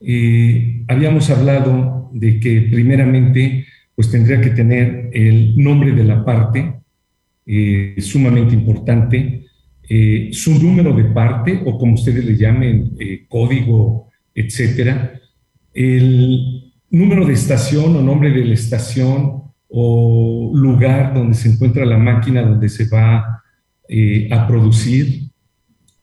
eh, 0.00 0.84
habíamos 0.88 1.30
hablado 1.30 2.10
de 2.12 2.38
que 2.38 2.62
primeramente 2.70 3.66
pues 3.94 4.10
tendría 4.10 4.40
que 4.40 4.50
tener 4.50 5.08
el 5.12 5.56
nombre 5.56 5.92
de 5.92 6.04
la 6.04 6.24
parte, 6.24 6.74
eh, 7.46 7.94
sumamente 7.98 8.54
importante, 8.54 9.46
eh, 9.88 10.28
su 10.32 10.62
número 10.62 10.94
de 10.94 11.04
parte 11.04 11.62
o 11.64 11.78
como 11.78 11.94
ustedes 11.94 12.24
le 12.24 12.36
llamen, 12.36 12.96
código, 13.28 14.10
etcétera, 14.34 15.18
el 15.72 16.72
número 16.90 17.24
de 17.24 17.32
estación 17.32 17.96
o 17.96 18.02
nombre 18.02 18.30
de 18.30 18.44
la 18.44 18.54
estación 18.54 19.44
o 19.68 20.52
lugar 20.54 21.14
donde 21.14 21.34
se 21.34 21.50
encuentra 21.50 21.86
la 21.86 21.98
máquina 21.98 22.42
donde 22.42 22.68
se 22.68 22.86
va 22.88 23.42
a 24.30 24.46
producir, 24.46 25.30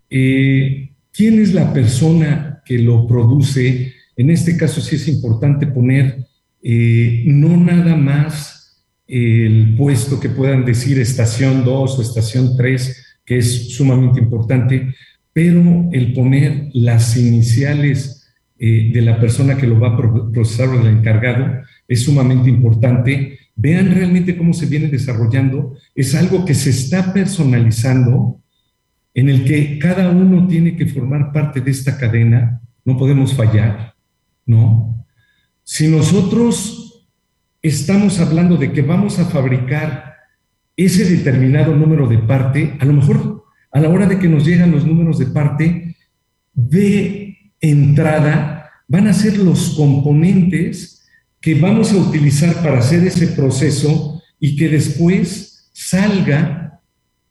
quién 0.10 1.42
es 1.42 1.54
la 1.54 1.72
persona 1.74 2.53
que 2.66 2.80
lo 2.80 3.08
produce. 3.08 3.94
En 4.16 4.30
este 4.30 4.58
caso 4.58 4.82
sí 4.82 4.96
es 4.96 5.08
importante 5.08 5.68
poner 5.68 6.26
eh, 6.62 7.24
no 7.28 7.58
nada 7.58 7.96
más 7.96 8.84
el 9.08 9.76
puesto 9.76 10.20
que 10.20 10.30
puedan 10.30 10.64
decir 10.64 11.00
estación 11.00 11.66
2 11.66 12.00
o 12.00 12.02
estación 12.02 12.56
3, 12.56 13.18
que 13.26 13.38
es 13.40 13.74
sumamente 13.76 14.20
importante, 14.20 14.94
pero 15.34 15.90
el 15.92 16.14
poner 16.14 16.70
las 16.74 17.18
iniciales 17.18 18.32
eh, 18.58 18.92
de 18.94 19.02
la 19.02 19.20
persona 19.20 19.58
que 19.58 19.68
lo 19.68 19.80
va 19.80 19.90
a 19.90 20.32
procesar 20.32 20.70
o 20.70 20.78
del 20.78 20.98
encargado 20.98 21.64
es 21.88 22.04
sumamente 22.04 22.50
importante. 22.50 23.40
Vean 23.56 23.94
realmente 23.94 24.38
cómo 24.38 24.54
se 24.54 24.68
viene 24.68 24.88
desarrollando. 24.88 25.76
Es 25.94 26.16
algo 26.16 26.46
que 26.46 26.54
se 26.54 26.70
está 26.70 27.14
personalizando 27.14 28.43
en 29.14 29.30
el 29.30 29.46
que 29.46 29.78
cada 29.80 30.10
uno 30.10 30.48
tiene 30.48 30.76
que 30.76 30.88
formar 30.88 31.32
parte 31.32 31.62
de 31.62 31.72
esta 31.72 31.98
cadena, 31.98 32.62
no 32.84 32.98
podemos 32.98 33.34
fallar, 33.34 33.96
¿no? 34.46 35.06
Si 35.64 35.88
nosotros 35.88 37.08
estamos 37.62 38.20
hablando 38.20 38.58
de 38.58 38.72
que 38.74 38.82
vamos 38.82 39.20
a 39.20 39.26
fabricar 39.26 40.16
ese 40.76 41.06
determinado 41.06 41.76
número 41.76 42.08
de 42.08 42.18
parte, 42.18 42.76
a 42.80 42.86
lo 42.86 42.94
mejor 42.94 43.46
a 43.72 43.80
la 43.80 43.90
hora 43.90 44.06
de 44.06 44.20
que 44.20 44.28
nos 44.28 44.46
llegan 44.46 44.72
los 44.72 44.86
números 44.86 45.20
de 45.20 45.28
parte, 45.28 45.96
ve 46.54 47.54
entrada 47.60 48.70
van 48.88 49.08
a 49.08 49.14
ser 49.14 49.38
los 49.38 49.72
componentes 49.76 51.08
que 51.40 51.56
vamos 51.56 51.92
a 51.92 51.98
utilizar 51.98 52.54
para 52.62 52.80
hacer 52.80 53.06
ese 53.06 53.28
proceso 53.28 54.22
y 54.40 54.56
que 54.56 54.70
después 54.70 55.70
salga 55.74 56.80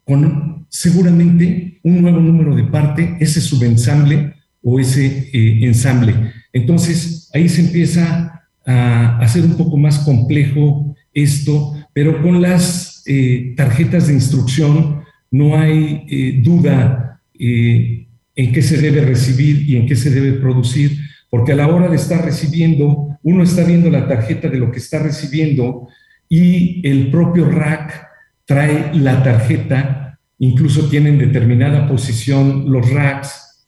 con 0.04 0.66
seguramente 0.68 1.71
un 1.82 2.02
nuevo 2.02 2.20
número 2.20 2.54
de 2.54 2.64
parte, 2.64 3.16
ese 3.20 3.40
subensamble 3.40 4.34
o 4.62 4.78
ese 4.78 5.30
eh, 5.32 5.64
ensamble. 5.64 6.14
Entonces 6.52 7.30
ahí 7.34 7.48
se 7.48 7.62
empieza 7.62 8.42
a 8.64 9.18
hacer 9.18 9.42
un 9.44 9.56
poco 9.56 9.76
más 9.76 9.98
complejo 10.00 10.94
esto, 11.12 11.74
pero 11.92 12.22
con 12.22 12.40
las 12.40 13.02
eh, 13.06 13.54
tarjetas 13.56 14.06
de 14.06 14.14
instrucción 14.14 15.02
no 15.30 15.58
hay 15.58 16.04
eh, 16.08 16.40
duda 16.42 17.20
en 17.34 18.52
qué 18.52 18.62
se 18.62 18.76
debe 18.76 19.00
recibir 19.00 19.68
y 19.68 19.76
en 19.76 19.86
qué 19.86 19.96
se 19.96 20.10
debe 20.10 20.34
producir, 20.34 20.96
porque 21.28 21.52
a 21.52 21.56
la 21.56 21.66
hora 21.66 21.88
de 21.88 21.96
estar 21.96 22.24
recibiendo, 22.24 23.18
uno 23.24 23.42
está 23.42 23.64
viendo 23.64 23.90
la 23.90 24.06
tarjeta 24.06 24.48
de 24.48 24.58
lo 24.58 24.70
que 24.70 24.78
está 24.78 25.00
recibiendo 25.00 25.88
y 26.28 26.86
el 26.88 27.10
propio 27.10 27.50
rack 27.50 28.06
trae 28.44 28.90
la 28.94 29.22
tarjeta, 29.22 30.01
incluso 30.42 30.88
tienen 30.88 31.18
determinada 31.18 31.86
posición 31.86 32.64
los 32.66 32.90
racks 32.90 33.64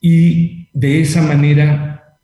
y 0.00 0.68
de 0.72 1.00
esa 1.00 1.20
manera 1.22 2.18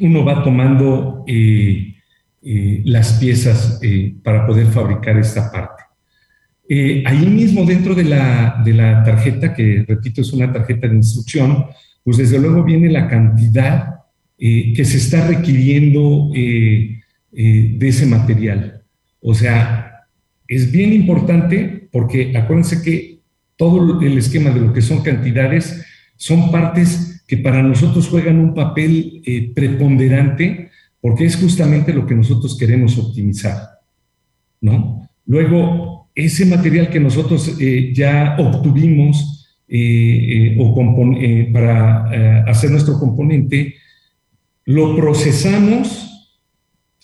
uno 0.00 0.24
va 0.24 0.42
tomando 0.42 1.22
eh, 1.28 1.94
eh, 2.42 2.82
las 2.84 3.12
piezas 3.12 3.78
eh, 3.80 4.16
para 4.24 4.44
poder 4.44 4.66
fabricar 4.66 5.16
esta 5.18 5.52
parte. 5.52 5.84
ahí 7.06 7.26
mismo 7.26 7.64
dentro 7.64 7.94
de 7.94 8.04
la, 8.04 8.60
de 8.64 8.74
la 8.74 9.04
tarjeta, 9.04 9.54
que 9.54 9.84
repito 9.86 10.20
es 10.20 10.32
una 10.32 10.52
tarjeta 10.52 10.88
de 10.88 10.96
instrucción, 10.96 11.66
pues 12.02 12.16
desde 12.16 12.40
luego 12.40 12.64
viene 12.64 12.90
la 12.90 13.06
cantidad 13.06 14.00
que 14.36 14.84
se 14.84 14.96
está 14.96 15.28
requiriendo 15.28 16.30
de 16.32 17.88
ese 17.88 18.06
material. 18.06 18.82
O 19.20 19.32
sea, 19.32 20.06
es 20.48 20.70
bien 20.72 20.92
importante 20.92 21.88
porque 21.92 22.36
acuérdense 22.36 22.82
que 22.82 23.17
todo 23.58 24.00
el 24.00 24.16
esquema 24.16 24.50
de 24.50 24.60
lo 24.60 24.72
que 24.72 24.80
son 24.80 25.02
cantidades 25.02 25.84
son 26.16 26.50
partes 26.50 27.22
que 27.26 27.36
para 27.36 27.62
nosotros 27.62 28.08
juegan 28.08 28.38
un 28.38 28.54
papel 28.54 29.20
eh, 29.26 29.52
preponderante 29.54 30.70
porque 31.00 31.26
es 31.26 31.36
justamente 31.36 31.92
lo 31.92 32.06
que 32.06 32.14
nosotros 32.14 32.56
queremos 32.56 32.96
optimizar, 32.96 33.80
¿no? 34.60 35.08
Luego, 35.26 36.08
ese 36.14 36.46
material 36.46 36.88
que 36.88 37.00
nosotros 37.00 37.56
eh, 37.60 37.92
ya 37.94 38.36
obtuvimos 38.38 39.46
eh, 39.68 40.56
o 40.58 40.74
para 41.52 42.44
hacer 42.48 42.70
nuestro 42.70 42.98
componente, 42.98 43.74
lo 44.64 44.96
procesamos, 44.96 46.32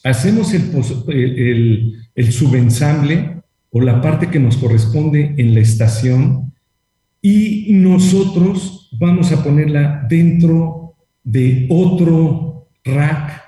hacemos 0.02 0.54
el, 0.54 1.94
el 2.14 2.32
subensamble 2.32 3.33
o 3.76 3.81
la 3.81 4.00
parte 4.00 4.28
que 4.28 4.38
nos 4.38 4.57
corresponde 4.57 5.35
en 5.37 5.52
la 5.52 5.59
estación 5.59 6.52
y 7.21 7.73
nosotros 7.73 8.88
vamos 8.93 9.33
a 9.33 9.43
ponerla 9.43 10.07
dentro 10.09 10.95
de 11.25 11.66
otro 11.69 12.69
rack 12.85 13.43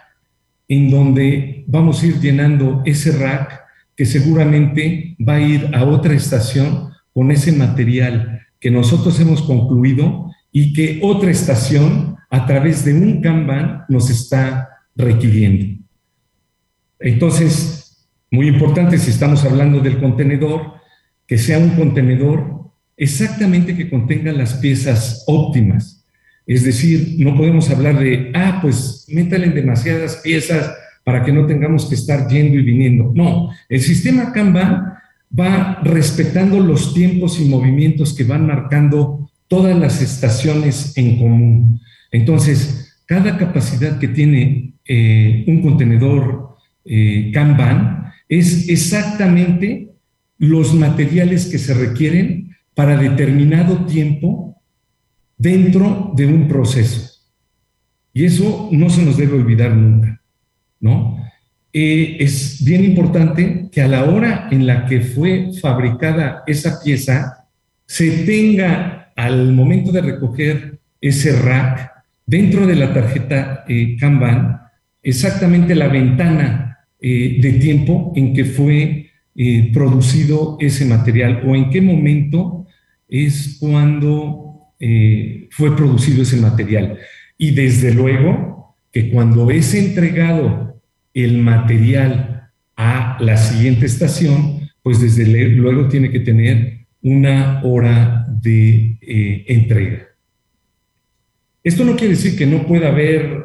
en 0.66 0.90
donde 0.90 1.64
vamos 1.68 2.02
a 2.02 2.06
ir 2.06 2.20
llenando 2.20 2.82
ese 2.84 3.12
rack 3.12 3.60
que 3.94 4.04
seguramente 4.04 5.16
va 5.26 5.34
a 5.34 5.40
ir 5.40 5.70
a 5.72 5.84
otra 5.84 6.14
estación 6.14 6.90
con 7.12 7.30
ese 7.30 7.52
material 7.52 8.40
que 8.58 8.72
nosotros 8.72 9.20
hemos 9.20 9.42
concluido 9.42 10.32
y 10.50 10.72
que 10.72 10.98
otra 11.04 11.30
estación 11.30 12.16
a 12.30 12.46
través 12.46 12.84
de 12.84 12.94
un 12.94 13.20
Kanban 13.20 13.84
nos 13.88 14.10
está 14.10 14.70
requiriendo. 14.96 15.84
Entonces, 16.98 17.75
muy 18.36 18.48
importante 18.48 18.98
si 18.98 19.10
estamos 19.10 19.44
hablando 19.46 19.80
del 19.80 19.98
contenedor, 19.98 20.74
que 21.26 21.38
sea 21.38 21.58
un 21.58 21.70
contenedor 21.70 22.70
exactamente 22.98 23.74
que 23.74 23.88
contenga 23.88 24.30
las 24.30 24.54
piezas 24.54 25.24
óptimas. 25.26 26.04
Es 26.46 26.62
decir, 26.62 27.16
no 27.18 27.34
podemos 27.34 27.70
hablar 27.70 27.98
de, 27.98 28.30
ah, 28.34 28.58
pues 28.60 29.06
métale 29.08 29.48
demasiadas 29.48 30.16
piezas 30.16 30.70
para 31.02 31.24
que 31.24 31.32
no 31.32 31.46
tengamos 31.46 31.86
que 31.86 31.94
estar 31.94 32.28
yendo 32.28 32.58
y 32.58 32.62
viniendo. 32.62 33.10
No, 33.14 33.50
el 33.70 33.80
sistema 33.80 34.32
Kanban 34.32 34.92
va 35.38 35.80
respetando 35.82 36.60
los 36.60 36.92
tiempos 36.92 37.40
y 37.40 37.46
movimientos 37.46 38.12
que 38.14 38.24
van 38.24 38.46
marcando 38.46 39.30
todas 39.48 39.78
las 39.78 40.02
estaciones 40.02 40.94
en 40.98 41.18
común. 41.18 41.80
Entonces, 42.12 43.00
cada 43.06 43.38
capacidad 43.38 43.98
que 43.98 44.08
tiene 44.08 44.74
eh, 44.84 45.42
un 45.46 45.62
contenedor 45.62 46.56
eh, 46.84 47.30
Kanban 47.32 47.95
es 48.28 48.68
exactamente 48.68 49.90
los 50.38 50.74
materiales 50.74 51.46
que 51.46 51.58
se 51.58 51.74
requieren 51.74 52.56
para 52.74 52.96
determinado 52.96 53.86
tiempo 53.86 54.60
dentro 55.38 56.12
de 56.14 56.26
un 56.26 56.48
proceso. 56.48 57.22
Y 58.12 58.24
eso 58.24 58.68
no 58.72 58.90
se 58.90 59.02
nos 59.02 59.16
debe 59.16 59.34
olvidar 59.36 59.74
nunca, 59.74 60.20
¿no? 60.80 61.18
Eh, 61.72 62.16
es 62.20 62.64
bien 62.64 62.84
importante 62.84 63.68
que 63.70 63.82
a 63.82 63.88
la 63.88 64.04
hora 64.04 64.48
en 64.50 64.66
la 64.66 64.86
que 64.86 65.02
fue 65.02 65.50
fabricada 65.60 66.42
esa 66.46 66.80
pieza, 66.82 67.46
se 67.84 68.24
tenga 68.24 69.12
al 69.14 69.52
momento 69.52 69.92
de 69.92 70.00
recoger 70.00 70.78
ese 71.00 71.32
rack 71.38 71.92
dentro 72.24 72.66
de 72.66 72.76
la 72.76 72.92
tarjeta 72.92 73.64
eh, 73.68 73.96
Kanban 73.98 74.60
exactamente 75.02 75.74
la 75.74 75.88
ventana 75.88 76.65
eh, 77.08 77.38
de 77.40 77.52
tiempo 77.60 78.12
en 78.16 78.34
que 78.34 78.44
fue 78.44 79.12
eh, 79.36 79.70
producido 79.72 80.56
ese 80.58 80.84
material 80.84 81.40
o 81.46 81.54
en 81.54 81.70
qué 81.70 81.80
momento 81.80 82.66
es 83.06 83.58
cuando 83.60 84.72
eh, 84.80 85.46
fue 85.52 85.76
producido 85.76 86.22
ese 86.22 86.36
material. 86.38 86.98
Y 87.38 87.52
desde 87.52 87.94
luego 87.94 88.74
que 88.90 89.08
cuando 89.10 89.52
es 89.52 89.72
entregado 89.74 90.82
el 91.14 91.38
material 91.38 92.50
a 92.74 93.18
la 93.20 93.36
siguiente 93.36 93.86
estación, 93.86 94.68
pues 94.82 95.00
desde 95.00 95.26
luego 95.50 95.86
tiene 95.86 96.10
que 96.10 96.18
tener 96.18 96.86
una 97.02 97.60
hora 97.62 98.26
de 98.42 98.98
entrega. 99.46 100.08
Esto 101.62 101.84
no 101.84 101.94
quiere 101.94 102.14
decir 102.14 102.36
que 102.36 102.46
no 102.46 102.66
pueda 102.66 102.88
haber 102.88 103.44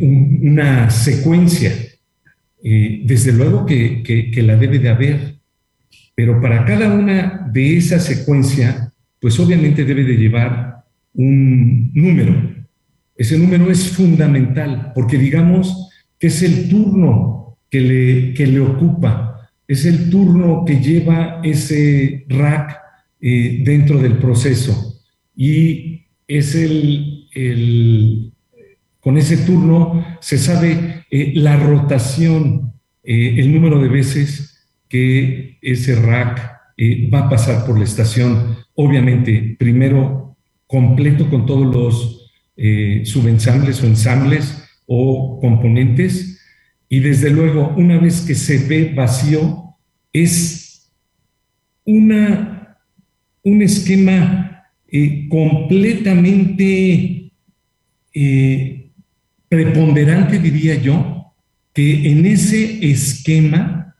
una 0.00 0.90
secuencia. 0.90 1.72
Eh, 2.62 3.02
desde 3.04 3.32
luego 3.32 3.64
que, 3.64 4.02
que, 4.02 4.42
la 4.42 4.56
debe 4.56 4.80
de 4.80 4.88
haber, 4.88 5.36
pero 6.14 6.40
para 6.40 6.64
cada 6.64 6.92
una 6.92 7.48
de 7.52 7.76
esas 7.76 8.04
secuencias, 8.04 8.92
pues 9.20 9.38
obviamente 9.38 9.84
debe 9.84 10.02
de 10.02 10.16
llevar 10.16 10.84
un 11.14 11.92
número. 11.94 12.34
Ese 13.16 13.38
número 13.38 13.70
es 13.70 13.90
fundamental 13.90 14.92
porque 14.94 15.18
digamos 15.18 15.88
que 16.18 16.26
es 16.26 16.42
el 16.42 16.68
turno 16.68 17.58
que 17.70 17.80
le, 17.80 18.34
que 18.34 18.46
le 18.46 18.60
ocupa, 18.60 19.50
es 19.66 19.84
el 19.84 20.10
turno 20.10 20.64
que 20.64 20.80
lleva 20.80 21.40
ese 21.44 22.24
rack 22.28 22.76
eh, 23.20 23.62
dentro 23.64 23.98
del 23.98 24.18
proceso 24.18 25.00
y 25.36 26.06
es 26.26 26.54
el, 26.54 27.28
el, 27.34 28.27
con 29.08 29.16
ese 29.16 29.38
turno 29.38 30.04
se 30.20 30.36
sabe 30.36 31.06
eh, 31.10 31.32
la 31.34 31.56
rotación, 31.56 32.74
eh, 33.02 33.36
el 33.38 33.54
número 33.54 33.80
de 33.80 33.88
veces 33.88 34.68
que 34.86 35.56
ese 35.62 35.94
rack 35.94 36.52
eh, 36.76 37.08
va 37.08 37.20
a 37.20 37.28
pasar 37.30 37.64
por 37.64 37.78
la 37.78 37.86
estación. 37.86 38.58
Obviamente, 38.74 39.56
primero 39.58 40.36
completo 40.66 41.30
con 41.30 41.46
todos 41.46 41.74
los 41.74 42.30
subensambles 43.10 43.82
o 43.82 43.86
ensambles 43.86 44.62
o 44.84 45.38
componentes. 45.40 46.42
Y 46.90 47.00
desde 47.00 47.30
luego, 47.30 47.72
una 47.78 47.98
vez 47.98 48.20
que 48.20 48.34
se 48.34 48.58
ve 48.68 48.92
vacío, 48.94 49.74
es 50.12 50.92
una, 51.86 52.76
un 53.42 53.62
esquema 53.62 54.64
completamente 55.30 57.32
preponderante, 59.48 60.38
diría 60.38 60.74
yo, 60.76 61.32
que 61.72 62.10
en 62.10 62.26
ese 62.26 62.90
esquema, 62.90 63.94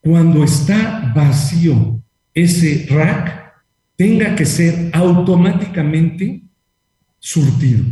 cuando 0.00 0.44
está 0.44 1.12
vacío 1.14 2.02
ese 2.34 2.86
rack, 2.90 3.42
tenga 3.96 4.34
que 4.34 4.44
ser 4.44 4.90
automáticamente 4.92 6.42
surtido. 7.18 7.84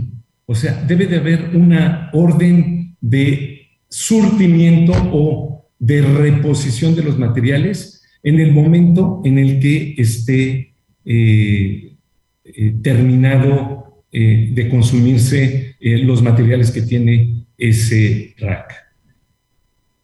O 0.46 0.54
sea, 0.54 0.82
debe 0.84 1.06
de 1.06 1.18
haber 1.18 1.54
una 1.54 2.10
orden 2.12 2.96
de 3.00 3.68
surtimiento 3.88 4.92
o 5.12 5.70
de 5.78 6.02
reposición 6.02 6.96
de 6.96 7.04
los 7.04 7.18
materiales 7.18 8.02
en 8.22 8.40
el 8.40 8.52
momento 8.52 9.22
en 9.24 9.38
el 9.38 9.60
que 9.60 9.94
esté 9.96 10.74
eh, 11.04 11.96
eh, 12.44 12.74
terminado 12.82 14.04
de 14.12 14.68
consumirse 14.68 15.69
los 15.80 16.22
materiales 16.22 16.70
que 16.70 16.82
tiene 16.82 17.44
ese 17.56 18.34
rack. 18.38 18.74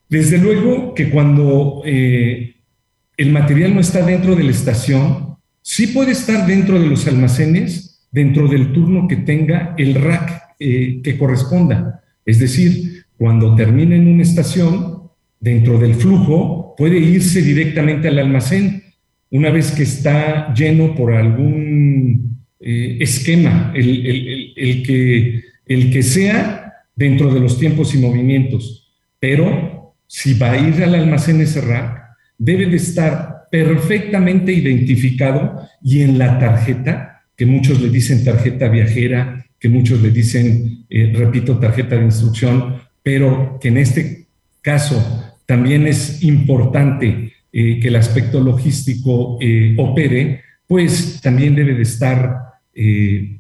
Desde 0.09 0.39
luego 0.39 0.95
que 0.95 1.11
cuando 1.11 1.83
el 1.85 3.33
material 3.33 3.75
no 3.75 3.81
está 3.81 4.05
dentro 4.05 4.37
de 4.37 4.45
la 4.45 4.51
estación, 4.51 5.37
sí 5.63 5.89
puede 5.89 6.13
estar 6.13 6.47
dentro 6.47 6.79
de 6.81 6.87
los 6.87 7.07
almacenes, 7.07 8.07
dentro 8.11 8.49
del 8.49 8.73
turno 8.73 9.09
que 9.09 9.17
tenga 9.17 9.75
el 9.77 9.95
rack 9.95 10.57
que 10.59 11.17
corresponda. 11.19 12.03
Es 12.25 12.39
decir, 12.39 13.05
cuando 13.19 13.55
termina 13.55 13.97
en 13.97 14.09
una 14.09 14.23
estación, 14.23 14.97
dentro 15.41 15.79
del 15.79 15.95
flujo, 15.95 16.75
puede 16.77 16.99
irse 16.99 17.43
directamente 17.43 18.09
al 18.09 18.19
almacén 18.19 18.83
una 19.31 19.51
vez 19.51 19.73
que 19.73 19.83
está 19.83 20.53
lleno 20.55 20.95
por 20.95 21.13
algún 21.13 22.45
eh, 22.61 22.99
esquema, 23.01 23.73
el, 23.75 24.83
que, 24.85 25.43
el 25.67 25.93
que 25.93 26.03
sea 26.03 26.75
dentro 26.95 27.33
de 27.33 27.41
los 27.41 27.59
tiempos 27.59 27.95
y 27.95 27.99
movimientos. 27.99 28.93
Pero 29.21 29.95
si 30.07 30.35
va 30.35 30.53
a 30.53 30.59
ir 30.59 30.83
al 30.83 30.95
almacén 30.95 31.41
ese 31.41 31.61
rack, 31.61 32.03
debe 32.39 32.67
de 32.67 32.77
estar 32.77 33.49
perfectamente 33.51 34.53
identificado 34.53 35.69
y 35.83 36.03
en 36.03 36.19
la 36.19 36.39
tarjeta, 36.39 37.25
que 37.37 37.47
muchos 37.47 37.81
le 37.81 37.91
dicen 37.91 38.25
tarjeta 38.25 38.69
viajera, 38.69 39.47
que 39.59 39.69
muchos 39.69 40.01
le 40.03 40.11
dicen, 40.11 40.85
eh, 40.89 41.13
repito, 41.15 41.59
tarjeta 41.59 41.97
de 41.97 42.05
instrucción, 42.05 42.77
pero 43.03 43.59
que 43.61 43.69
en 43.69 43.79
este 43.79 44.27
caso 44.63 45.35
también 45.47 45.87
es 45.87 46.23
importante 46.23 47.33
eh, 47.53 47.81
que 47.81 47.89
el 47.89 47.97
aspecto 47.97 48.41
logístico 48.41 49.39
eh, 49.41 49.75
opere, 49.79 50.43
pues 50.67 51.21
también 51.23 51.55
debe 51.55 51.75
de 51.75 51.83
estar 51.83 52.45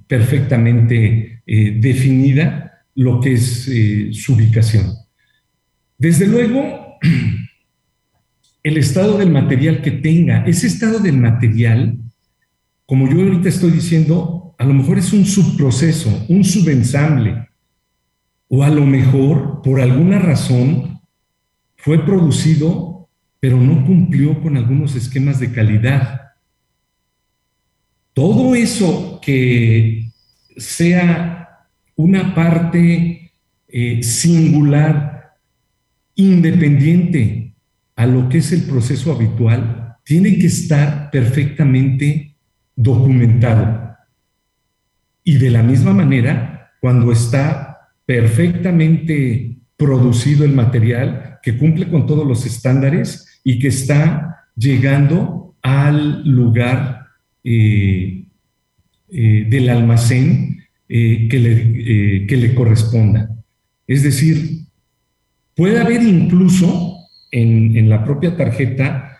perfectamente 0.09 1.36
definida 1.46 2.85
lo 2.94 3.20
que 3.20 3.35
es 3.35 3.70
su 4.12 4.35
ubicación. 4.35 4.92
Desde 5.98 6.26
luego, 6.26 6.98
el 8.62 8.76
estado 8.76 9.16
del 9.16 9.30
material 9.30 9.80
que 9.80 9.92
tenga, 9.92 10.44
ese 10.44 10.66
estado 10.66 10.98
del 10.98 11.16
material, 11.16 11.98
como 12.85 13.09
yo 13.09 13.22
ahorita 13.22 13.48
estoy 13.48 13.70
diciendo, 13.70 14.54
a 14.59 14.64
lo 14.64 14.74
mejor 14.74 14.98
es 14.98 15.12
un 15.12 15.24
subproceso, 15.24 16.26
un 16.28 16.44
subensamble, 16.44 17.48
o 18.48 18.62
a 18.62 18.68
lo 18.68 18.85
mejor 18.87 19.61
por 19.62 19.80
alguna 19.80 20.18
razón 20.18 21.00
fue 21.76 22.04
producido, 22.04 23.09
pero 23.38 23.61
no 23.61 23.85
cumplió 23.85 24.40
con 24.40 24.56
algunos 24.56 24.96
esquemas 24.96 25.38
de 25.38 25.52
calidad. 25.52 26.32
Todo 28.12 28.54
eso 28.54 29.20
que 29.22 30.06
sea 30.57 31.66
una 31.97 32.35
parte 32.35 33.33
eh, 33.69 34.03
singular, 34.03 35.37
independiente 36.14 37.55
a 37.95 38.07
lo 38.07 38.29
que 38.29 38.38
es 38.38 38.53
el 38.53 38.62
proceso 38.62 39.12
habitual, 39.12 39.97
tiene 40.05 40.38
que 40.38 40.47
estar 40.47 41.11
perfectamente 41.11 42.37
documentado. 42.75 43.97
Y 45.25 45.38
de 45.38 45.51
la 45.51 45.62
misma 45.62 45.92
manera, 45.92 46.73
cuando 46.81 47.11
está 47.11 47.90
perfectamente 48.05 49.57
producido 49.77 50.45
el 50.45 50.53
material, 50.53 51.38
que 51.42 51.57
cumple 51.59 51.88
con 51.88 52.07
todos 52.07 52.27
los 52.27 52.47
estándares 52.47 53.40
y 53.42 53.59
que 53.59 53.69
está 53.69 54.49
llegando 54.57 55.57
al 55.62 56.27
lugar 56.29 57.07
eh, 57.45 58.26
eh, 59.11 59.47
del 59.49 59.69
almacén 59.69 60.59
eh, 60.88 61.29
que, 61.29 61.38
le, 61.38 62.27
que 62.27 62.37
le 62.37 62.55
corresponda. 62.55 63.31
Es 63.87 64.03
decir, 64.03 64.61
puede 65.55 65.79
haber 65.79 66.03
incluso 66.03 66.99
en, 67.31 67.77
en 67.77 67.88
la 67.88 68.05
propia 68.05 68.37
tarjeta 68.37 69.12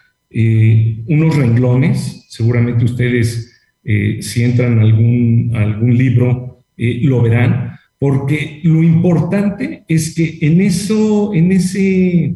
unos 1.09 1.35
renglones, 1.35 2.27
seguramente 2.29 2.85
ustedes 2.85 3.57
eh, 3.89 4.21
si 4.21 4.43
entran 4.43 4.81
algún, 4.81 5.53
algún 5.55 5.97
libro, 5.97 6.65
eh, 6.77 6.99
lo 7.03 7.23
verán, 7.23 7.79
porque 8.01 8.59
lo 8.65 8.83
importante 8.83 9.85
es 9.87 10.13
que 10.13 10.39
en, 10.41 10.61
eso, 10.61 11.33
en, 11.33 11.53
ese, 11.53 12.35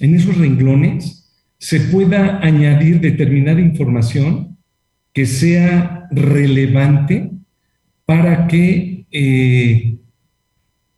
en 0.00 0.14
esos 0.16 0.36
renglones 0.36 1.30
se 1.58 1.78
pueda 1.78 2.40
añadir 2.44 3.00
determinada 3.00 3.60
información 3.60 4.56
que 5.12 5.26
sea 5.26 5.99
relevante 6.10 7.30
para 8.04 8.46
que 8.46 9.06
eh, 9.10 9.96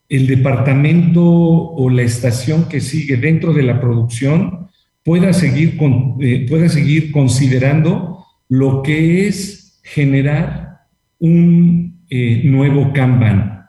el 0.08 0.26
departamento 0.26 1.22
o 1.24 1.90
la 1.90 2.02
estación 2.02 2.68
que 2.68 2.80
sigue 2.80 3.16
dentro 3.16 3.52
de 3.52 3.62
la 3.62 3.80
producción 3.80 4.68
pueda 5.02 5.32
seguir, 5.32 5.76
con, 5.76 6.18
pueda 6.48 6.68
seguir 6.68 7.10
considerando 7.10 8.24
lo 8.48 8.82
que 8.82 9.26
es 9.26 9.80
generar 9.82 10.80
un 11.18 12.04
eh, 12.10 12.42
nuevo 12.44 12.92
Kanban. 12.92 13.66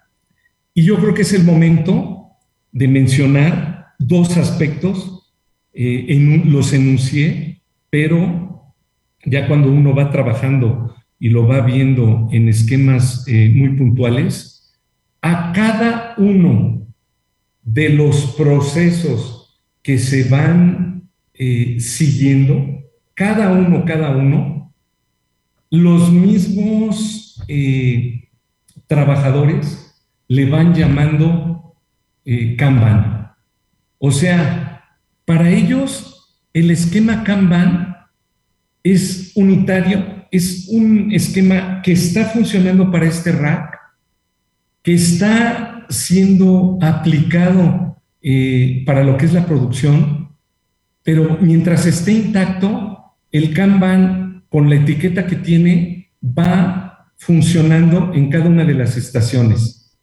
Y 0.74 0.84
yo 0.84 0.98
creo 0.98 1.14
que 1.14 1.22
es 1.22 1.34
el 1.34 1.44
momento 1.44 2.28
de 2.72 2.88
mencionar 2.88 3.94
dos 4.00 4.38
aspectos, 4.38 5.32
eh, 5.74 6.42
los 6.46 6.74
enuncié, 6.74 7.62
pero 7.90 8.74
ya 9.24 9.48
cuando 9.48 9.72
uno 9.72 9.96
va 9.96 10.12
trabajando 10.12 10.94
y 11.24 11.30
lo 11.30 11.48
va 11.48 11.62
viendo 11.62 12.28
en 12.34 12.50
esquemas 12.50 13.26
eh, 13.30 13.50
muy 13.56 13.70
puntuales, 13.78 14.76
a 15.22 15.54
cada 15.54 16.16
uno 16.18 16.86
de 17.62 17.88
los 17.88 18.36
procesos 18.36 19.64
que 19.82 19.98
se 19.98 20.26
van 20.26 21.10
siguiendo, 21.80 22.84
cada 23.14 23.52
uno, 23.52 23.86
cada 23.86 24.16
uno, 24.16 24.74
los 25.74 26.12
mismos 26.12 27.42
eh, 27.48 28.30
trabajadores 28.86 29.96
le 30.28 30.46
van 30.50 30.76
llamando 30.76 31.76
eh, 32.26 32.56
Kanban. 32.58 33.32
O 33.98 34.12
sea, 34.12 34.98
para 35.24 35.50
ellos 35.50 36.38
el 36.54 36.70
esquema 36.70 37.24
Kanban 37.24 37.96
es 38.84 39.32
unitario, 39.36 40.13
es 40.34 40.68
un 40.68 41.12
esquema 41.12 41.84
que 41.84 41.92
está 41.92 42.26
funcionando 42.26 42.90
para 42.90 43.06
este 43.06 43.32
rack, 43.32 43.78
que 44.82 44.96
está 44.96 45.86
siendo 45.90 46.80
aplicado 46.82 48.02
eh, 48.20 48.82
para 48.84 49.04
lo 49.04 49.16
que 49.16 49.28
es 49.28 49.34
la 49.34 49.46
producción, 49.46 50.30
pero 51.04 51.38
mientras 51.40 51.86
esté 51.86 52.14
intacto, 52.14 53.14
el 53.32 53.54
Kanban 53.54 54.46
con 54.50 54.72
la 54.72 54.78
etiqueta 54.78 55.28
que 55.28 55.36
tiene, 55.36 56.10
va 56.24 57.12
funcionando 57.18 58.12
en 58.16 58.32
cada 58.32 58.46
una 58.46 58.66
de 58.66 58.74
las 58.74 58.98
estaciones. 58.98 59.96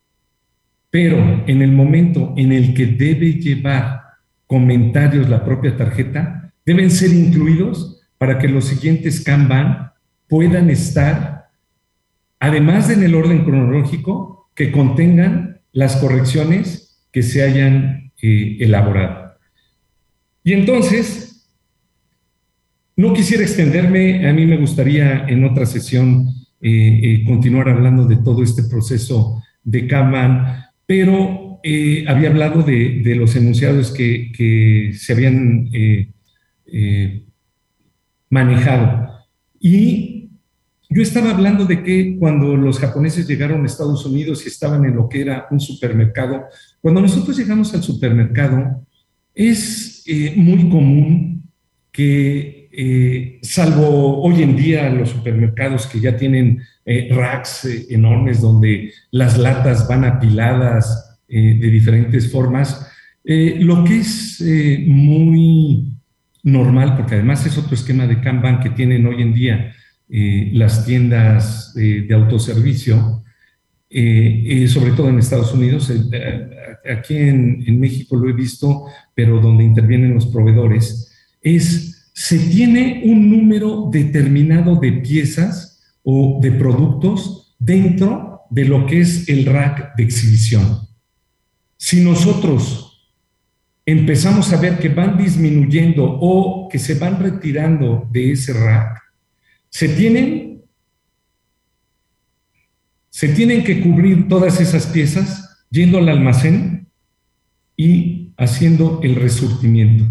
Pero 0.91 1.43
en 1.49 1.61
el 1.61 1.73
momento 1.73 2.35
en 2.37 2.53
el 2.53 2.73
que 2.73 2.87
debe 2.87 3.33
llevar 3.33 4.03
comentarios 4.47 5.29
la 5.29 5.45
propia 5.45 5.77
tarjeta, 5.77 6.53
deben 6.65 6.93
ser 6.93 7.13
incluidos 7.13 8.01
para 8.17 8.39
que 8.39 8.47
los 8.47 8.67
siguientes 8.67 9.25
Kanban 9.25 9.90
puedan 10.31 10.71
estar, 10.71 11.49
además 12.39 12.87
de 12.89 12.95
en 12.95 13.03
el 13.03 13.17
orden 13.17 13.45
cronológico, 13.45 14.49
que 14.55 14.71
contengan 14.71 15.61
las 15.73 15.97
correcciones 15.97 17.05
que 17.13 17.23
se 17.23 17.43
hayan 17.43 18.13
eh, 18.23 18.59
elaborado. 18.61 19.33
Y 20.45 20.53
entonces, 20.53 21.51
no 22.97 23.13
quisiera 23.13 23.43
extenderme, 23.43 24.29
a 24.29 24.33
mí 24.33 24.47
me 24.47 24.57
gustaría 24.57 25.27
en 25.27 25.45
otra 25.45 25.67
sesión 25.67 26.29
eh, 26.61 27.01
eh, 27.03 27.25
continuar 27.27 27.69
hablando 27.69 28.07
de 28.07 28.17
todo 28.17 28.45
este 28.45 28.63
proceso 28.65 29.43
de 29.65 29.87
Kaman, 29.89 30.65
pero 30.87 31.61
había 32.09 32.31
hablado 32.31 32.63
de, 32.63 33.03
los 33.17 33.37
enunciados 33.37 33.93
que, 33.93 34.93
se 34.95 35.13
habían 35.13 35.69
manejado. 38.31 39.11
Y 39.59 40.20
yo 40.91 41.03
estaba 41.03 41.31
hablando 41.31 41.65
de 41.65 41.85
que 41.85 42.17
cuando 42.19 42.57
los 42.57 42.81
japoneses 42.81 43.29
llegaron 43.29 43.63
a 43.63 43.67
Estados 43.67 44.05
Unidos 44.05 44.45
y 44.45 44.49
estaban 44.49 44.85
en 44.85 44.97
lo 44.97 45.09
que 45.09 45.21
era 45.21 45.47
un 45.53 45.61
supermercado, 45.61 46.47
cuando 46.81 47.01
nosotros 47.01 47.39
llegamos 47.39 47.73
al 47.75 47.83
supermercado, 47.83 48.85
es 49.33 50.05
muy 50.37 50.69
común 50.69 51.45
que 51.93 52.69
eh, 52.73 53.39
salvo 53.43 54.23
hoy 54.23 54.43
en 54.43 54.57
día 54.57 54.91
los 54.91 55.11
supermercados 55.11 55.87
que 55.87 56.01
ya 56.01 56.17
tienen 56.17 56.63
eh, 56.85 57.09
racks 57.11 57.65
eh, 57.65 57.87
enormes 57.91 58.41
donde 58.41 58.93
las 59.11 59.39
latas 59.39 59.89
van 59.89 60.05
apiladas 60.05 61.07
de 61.29 61.71
diferentes 61.71 62.33
formas, 62.33 62.91
lo 63.23 63.85
que 63.85 64.01
es 64.01 64.43
muy 64.89 65.93
normal, 66.43 66.97
porque 66.97 67.15
además 67.15 67.47
es 67.47 67.57
otro 67.57 67.75
esquema 67.75 68.09
de 68.09 68.21
Kanban 68.21 68.59
que 68.59 68.71
tienen 68.71 69.07
hoy 69.07 69.23
en 69.23 69.33
día 69.33 69.73
las 70.13 70.85
tiendas 70.85 71.73
de 71.75 72.13
autoservicio, 72.13 73.23
eh, 73.89 74.67
sobre 74.69 74.93
todo 74.93 75.09
en 75.09 75.19
Estados 75.19 75.53
Unidos, 75.53 75.93
aquí 76.93 77.17
en, 77.17 77.63
en 77.67 77.79
México 77.79 78.17
lo 78.17 78.29
he 78.29 78.33
visto, 78.33 78.87
pero 79.15 79.41
donde 79.41 79.65
intervienen 79.65 80.15
los 80.15 80.27
proveedores, 80.27 81.13
es 81.41 82.11
se 82.13 82.39
tiene 82.39 83.03
un 83.05 83.31
número 83.31 83.89
determinado 83.91 84.77
de 84.77 84.93
piezas 84.93 85.81
o 86.03 86.39
de 86.43 86.53
productos 86.53 87.57
dentro 87.59 88.43
de 88.51 88.65
lo 88.65 88.85
que 88.87 89.01
es 89.01 89.29
el 89.29 89.47
rack 89.47 89.97
de 89.97 90.03
exhibición. 90.03 90.81
Si 91.77 92.03
nosotros 92.05 93.11
empezamos 93.87 94.53
a 94.53 94.61
ver 94.61 94.79
que 94.79 94.91
van 94.91 95.17
disminuyendo 95.17 96.05
o 96.21 96.69
que 96.69 96.79
se 96.79 96.95
van 96.97 97.19
retirando 97.19 98.07
de 98.13 98.33
ese 98.33 98.53
rack, 98.53 98.99
se 99.71 99.89
tienen, 99.89 100.63
se 103.09 103.29
tienen 103.29 103.65
que 103.65 103.81
cubrir 103.81 104.29
todas 104.29 104.61
esas 104.61 104.87
piezas 104.87 105.65
yendo 105.71 105.99
al 105.99 106.09
almacén 106.09 106.89
y 107.77 108.33
haciendo 108.37 109.01
el 109.03 109.15
resurtimiento. 109.15 110.05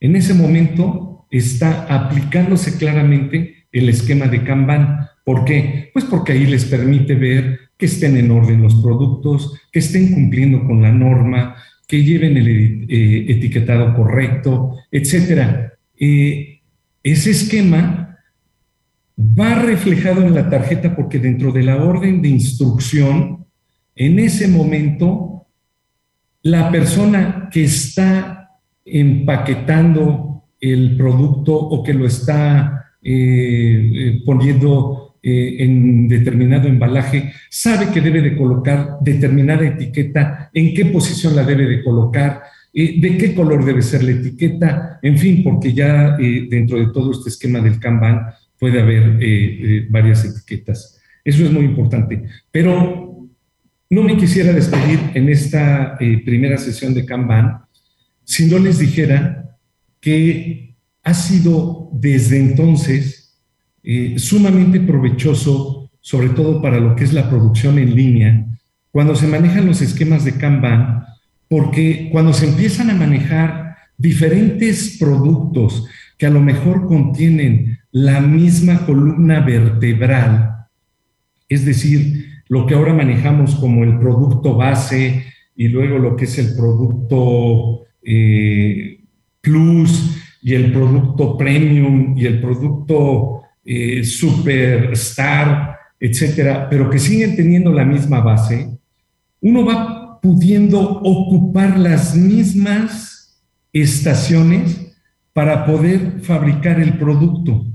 En 0.00 0.16
ese 0.16 0.34
momento 0.34 1.26
está 1.30 1.86
aplicándose 1.92 2.78
claramente 2.78 3.66
el 3.72 3.88
esquema 3.88 4.28
de 4.28 4.44
Kanban. 4.44 5.08
¿Por 5.24 5.44
qué? 5.44 5.90
Pues 5.92 6.04
porque 6.04 6.32
ahí 6.32 6.46
les 6.46 6.64
permite 6.64 7.14
ver 7.14 7.58
que 7.76 7.86
estén 7.86 8.16
en 8.16 8.30
orden 8.30 8.62
los 8.62 8.76
productos, 8.76 9.60
que 9.72 9.80
estén 9.80 10.12
cumpliendo 10.14 10.64
con 10.64 10.80
la 10.82 10.92
norma, 10.92 11.56
que 11.88 12.04
lleven 12.04 12.36
el 12.36 12.86
eh, 12.88 13.26
etiquetado 13.28 13.94
correcto, 13.94 14.76
etc. 14.90 15.72
Eh, 15.98 16.60
ese 17.02 17.30
esquema 17.30 18.13
va 19.18 19.54
reflejado 19.56 20.22
en 20.22 20.34
la 20.34 20.48
tarjeta 20.50 20.94
porque 20.94 21.18
dentro 21.18 21.52
de 21.52 21.62
la 21.62 21.76
orden 21.76 22.20
de 22.20 22.28
instrucción, 22.28 23.46
en 23.94 24.18
ese 24.18 24.48
momento, 24.48 25.46
la 26.42 26.70
persona 26.70 27.48
que 27.50 27.64
está 27.64 28.50
empaquetando 28.84 30.44
el 30.60 30.96
producto 30.96 31.54
o 31.54 31.82
que 31.82 31.94
lo 31.94 32.06
está 32.06 32.92
eh, 33.02 34.20
poniendo 34.24 35.04
eh, 35.26 35.64
en 35.64 36.06
determinado 36.06 36.68
embalaje, 36.68 37.32
sabe 37.48 37.88
que 37.90 38.02
debe 38.02 38.20
de 38.20 38.36
colocar 38.36 38.98
determinada 39.00 39.66
etiqueta, 39.66 40.50
en 40.52 40.74
qué 40.74 40.84
posición 40.84 41.34
la 41.34 41.44
debe 41.44 41.66
de 41.66 41.82
colocar, 41.82 42.42
eh, 42.74 43.00
de 43.00 43.16
qué 43.16 43.34
color 43.34 43.64
debe 43.64 43.80
ser 43.80 44.04
la 44.04 44.10
etiqueta, 44.10 44.98
en 45.00 45.16
fin, 45.16 45.42
porque 45.42 45.72
ya 45.72 46.16
eh, 46.20 46.46
dentro 46.50 46.78
de 46.78 46.92
todo 46.92 47.12
este 47.12 47.30
esquema 47.30 47.60
del 47.60 47.80
Kanban 47.80 48.26
puede 48.58 48.80
haber 48.80 49.88
varias 49.90 50.24
etiquetas. 50.24 51.00
Eso 51.24 51.44
es 51.44 51.50
muy 51.50 51.64
importante. 51.64 52.24
Pero 52.50 53.28
no 53.90 54.02
me 54.02 54.16
quisiera 54.16 54.52
despedir 54.52 54.98
en 55.14 55.28
esta 55.28 55.96
primera 55.98 56.58
sesión 56.58 56.94
de 56.94 57.04
Kanban 57.04 57.64
si 58.24 58.46
no 58.46 58.58
les 58.58 58.78
dijera 58.78 59.56
que 60.00 60.74
ha 61.02 61.14
sido 61.14 61.90
desde 61.92 62.38
entonces 62.38 63.38
eh, 63.82 64.14
sumamente 64.18 64.80
provechoso, 64.80 65.90
sobre 66.00 66.30
todo 66.30 66.60
para 66.62 66.80
lo 66.80 66.96
que 66.96 67.04
es 67.04 67.12
la 67.12 67.28
producción 67.28 67.78
en 67.78 67.94
línea, 67.94 68.46
cuando 68.90 69.14
se 69.14 69.26
manejan 69.26 69.66
los 69.66 69.82
esquemas 69.82 70.24
de 70.24 70.36
Kanban, 70.36 71.04
porque 71.48 72.08
cuando 72.10 72.32
se 72.32 72.48
empiezan 72.48 72.90
a 72.90 72.94
manejar 72.94 73.76
diferentes 73.98 74.96
productos 74.98 75.86
que 76.16 76.26
a 76.26 76.30
lo 76.30 76.40
mejor 76.40 76.86
contienen 76.86 77.78
la 77.94 78.20
misma 78.20 78.84
columna 78.84 79.38
vertebral, 79.38 80.66
es 81.48 81.64
decir, 81.64 82.26
lo 82.48 82.66
que 82.66 82.74
ahora 82.74 82.92
manejamos 82.92 83.54
como 83.54 83.84
el 83.84 84.00
producto 84.00 84.56
base 84.56 85.24
y 85.54 85.68
luego 85.68 85.98
lo 85.98 86.16
que 86.16 86.24
es 86.24 86.36
el 86.38 86.56
producto 86.56 87.84
eh, 88.02 88.98
plus 89.40 90.20
y 90.42 90.54
el 90.54 90.72
producto 90.72 91.38
premium 91.38 92.18
y 92.18 92.26
el 92.26 92.40
producto 92.40 93.42
eh, 93.64 94.02
superstar, 94.02 95.76
etcétera, 96.00 96.68
pero 96.68 96.90
que 96.90 96.98
siguen 96.98 97.36
teniendo 97.36 97.72
la 97.72 97.84
misma 97.84 98.20
base, 98.20 98.76
uno 99.40 99.64
va 99.64 100.20
pudiendo 100.20 100.80
ocupar 100.80 101.78
las 101.78 102.16
mismas 102.16 103.40
estaciones 103.72 104.92
para 105.32 105.64
poder 105.64 106.20
fabricar 106.22 106.80
el 106.80 106.98
producto. 106.98 107.66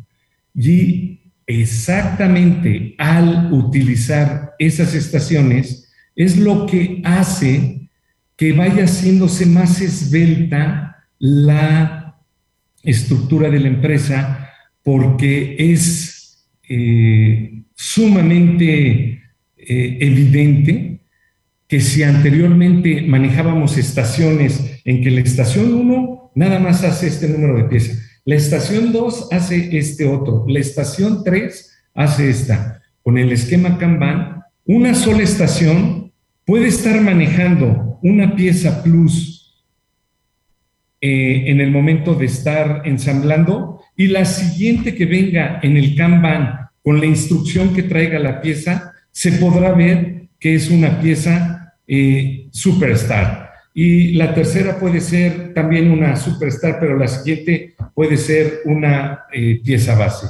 Y 0.61 1.21
exactamente 1.47 2.95
al 2.97 3.53
utilizar 3.53 4.55
esas 4.59 4.93
estaciones 4.93 5.89
es 6.17 6.37
lo 6.37 6.65
que 6.65 7.01
hace 7.05 7.89
que 8.35 8.51
vaya 8.51 8.83
haciéndose 8.83 9.45
más 9.45 9.79
esbelta 9.79 11.07
la 11.17 12.19
estructura 12.83 13.49
de 13.49 13.59
la 13.61 13.69
empresa 13.69 14.49
porque 14.83 15.55
es 15.57 16.45
eh, 16.67 17.63
sumamente 17.73 19.21
eh, 19.55 19.97
evidente 20.01 20.99
que 21.69 21.79
si 21.79 22.03
anteriormente 22.03 23.01
manejábamos 23.03 23.77
estaciones 23.77 24.81
en 24.83 25.01
que 25.01 25.11
la 25.11 25.21
estación 25.21 25.73
1 25.73 26.31
nada 26.35 26.59
más 26.59 26.83
hace 26.83 27.07
este 27.07 27.29
número 27.29 27.55
de 27.55 27.63
piezas, 27.63 28.08
la 28.29 28.35
estación 28.35 28.91
2 28.91 29.29
hace 29.31 29.75
este 29.75 30.05
otro, 30.05 30.45
la 30.47 30.59
estación 30.59 31.23
3 31.23 31.83
hace 31.95 32.29
esta. 32.29 32.79
Con 33.01 33.17
el 33.17 33.31
esquema 33.31 33.79
Kanban, 33.79 34.43
una 34.65 34.93
sola 34.93 35.23
estación 35.23 36.11
puede 36.45 36.67
estar 36.67 37.01
manejando 37.01 37.97
una 38.03 38.35
pieza 38.35 38.83
plus 38.83 39.65
eh, 41.01 41.45
en 41.47 41.59
el 41.59 41.71
momento 41.71 42.13
de 42.13 42.27
estar 42.27 42.83
ensamblando 42.85 43.81
y 43.97 44.05
la 44.05 44.25
siguiente 44.25 44.93
que 44.93 45.07
venga 45.07 45.59
en 45.63 45.75
el 45.75 45.95
Kanban 45.95 46.69
con 46.83 46.99
la 46.99 47.07
instrucción 47.07 47.73
que 47.73 47.81
traiga 47.81 48.19
la 48.19 48.41
pieza, 48.41 48.93
se 49.11 49.31
podrá 49.31 49.71
ver 49.71 50.27
que 50.39 50.53
es 50.53 50.69
una 50.69 51.01
pieza 51.01 51.73
eh, 51.87 52.47
superstar. 52.51 53.48
Y 53.73 54.13
la 54.13 54.33
tercera 54.33 54.79
puede 54.79 54.99
ser 54.99 55.53
también 55.53 55.91
una 55.91 56.15
superstar, 56.15 56.77
pero 56.79 56.97
la 56.97 57.07
siguiente 57.07 57.75
puede 57.93 58.17
ser 58.17 58.61
una 58.65 59.23
eh, 59.31 59.61
pieza 59.63 59.95
base. 59.95 60.27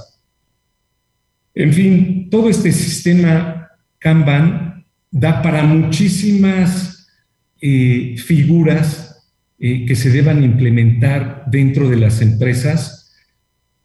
En 1.55 1.73
fin, 1.73 2.29
todo 2.29 2.49
este 2.49 2.71
sistema 2.71 3.69
Kanban 3.97 4.85
da 5.11 5.41
para 5.41 5.63
muchísimas 5.63 7.07
eh, 7.61 8.15
figuras 8.17 9.05
que 9.59 9.93
se 9.93 10.09
deban 10.09 10.41
implementar 10.41 11.43
dentro 11.47 11.89
de 11.89 11.97
las 11.97 12.21
empresas 12.21 12.99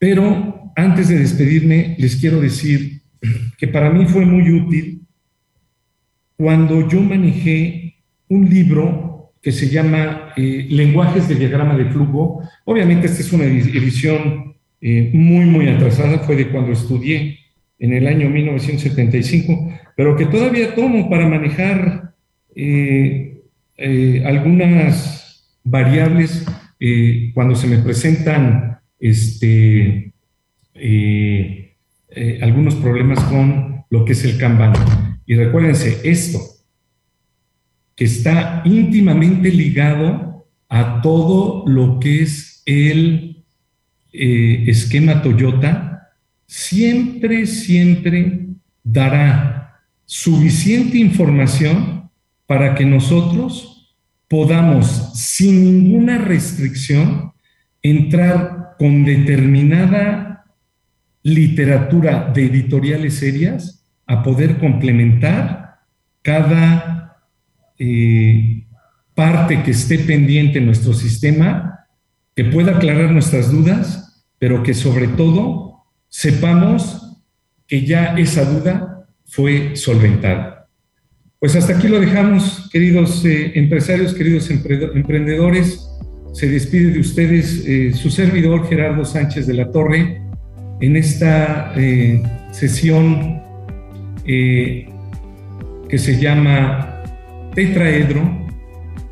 pero 0.04 0.70
antes 0.76 1.08
de 1.08 1.18
despedirme, 1.18 1.96
les 1.98 2.16
quiero 2.16 2.38
decir 2.38 3.00
que 3.56 3.66
para 3.68 3.88
mí 3.88 4.04
fue 4.04 4.26
muy 4.26 4.52
útil 4.52 5.00
cuando 6.36 6.86
yo 6.86 7.00
manejé 7.00 8.02
un 8.28 8.50
libro 8.50 9.13
que 9.44 9.52
se 9.52 9.68
llama 9.68 10.32
eh, 10.36 10.66
Lenguajes 10.70 11.28
de 11.28 11.34
diagrama 11.34 11.76
de 11.76 11.84
flujo. 11.84 12.42
Obviamente 12.64 13.06
esta 13.06 13.20
es 13.20 13.30
una 13.30 13.44
edición 13.44 14.54
eh, 14.80 15.10
muy, 15.12 15.44
muy 15.44 15.68
atrasada, 15.68 16.20
fue 16.20 16.34
de 16.34 16.48
cuando 16.48 16.72
estudié 16.72 17.38
en 17.78 17.92
el 17.92 18.06
año 18.06 18.30
1975, 18.30 19.70
pero 19.94 20.16
que 20.16 20.24
todavía 20.24 20.74
tomo 20.74 21.10
para 21.10 21.28
manejar 21.28 22.14
eh, 22.56 23.42
algunas 24.24 25.58
variables 25.62 26.46
cuando 27.34 27.54
se 27.54 27.66
me 27.66 27.78
presentan 27.78 28.78
este, 29.00 30.12
algunos 32.40 32.74
problemas 32.76 33.20
con 33.24 33.84
lo 33.90 34.04
que 34.04 34.12
es 34.12 34.24
el 34.24 34.38
Kanban. 34.38 34.74
Y 35.26 35.34
recuérdense 35.34 36.00
esto, 36.04 36.38
que 37.96 38.04
está 38.04 38.62
íntimamente 38.64 39.50
ligado 39.50 40.46
a 40.68 41.00
todo 41.00 41.64
lo 41.66 42.00
que 42.00 42.22
es 42.22 42.62
el 42.66 43.44
eh, 44.12 44.64
esquema 44.66 45.22
Toyota, 45.22 46.12
siempre, 46.46 47.46
siempre 47.46 48.46
dará 48.82 49.80
suficiente 50.04 50.98
información 50.98 52.10
para 52.46 52.74
que 52.74 52.84
nosotros 52.84 53.94
podamos, 54.28 55.12
sin 55.14 55.64
ninguna 55.64 56.18
restricción, 56.18 57.32
entrar 57.82 58.74
con 58.78 59.04
determinada 59.04 60.44
literatura 61.22 62.30
de 62.34 62.46
editoriales 62.46 63.14
serias 63.14 63.84
a 64.06 64.22
poder 64.22 64.58
complementar 64.58 65.80
cada 66.22 67.03
eh, 67.78 68.66
parte 69.14 69.62
que 69.62 69.72
esté 69.72 69.98
pendiente 69.98 70.58
en 70.58 70.66
nuestro 70.66 70.92
sistema, 70.92 71.86
que 72.34 72.44
pueda 72.44 72.76
aclarar 72.76 73.10
nuestras 73.10 73.50
dudas, 73.50 74.24
pero 74.38 74.62
que 74.62 74.74
sobre 74.74 75.08
todo 75.08 75.84
sepamos 76.08 77.20
que 77.66 77.84
ya 77.86 78.16
esa 78.16 78.44
duda 78.44 79.06
fue 79.26 79.76
solventada. 79.76 80.68
Pues 81.38 81.56
hasta 81.56 81.76
aquí 81.76 81.88
lo 81.88 82.00
dejamos, 82.00 82.68
queridos 82.72 83.24
eh, 83.24 83.52
empresarios, 83.54 84.14
queridos 84.14 84.50
emprendedores. 84.50 85.88
Se 86.32 86.48
despide 86.48 86.92
de 86.92 87.00
ustedes 87.00 87.64
eh, 87.66 87.92
su 87.92 88.10
servidor 88.10 88.68
Gerardo 88.68 89.04
Sánchez 89.04 89.46
de 89.46 89.54
la 89.54 89.70
Torre 89.70 90.20
en 90.80 90.96
esta 90.96 91.72
sesión 92.50 93.40
que 94.24 95.98
se 95.98 96.20
llama 96.20 96.93
Tetraedro, 97.54 98.22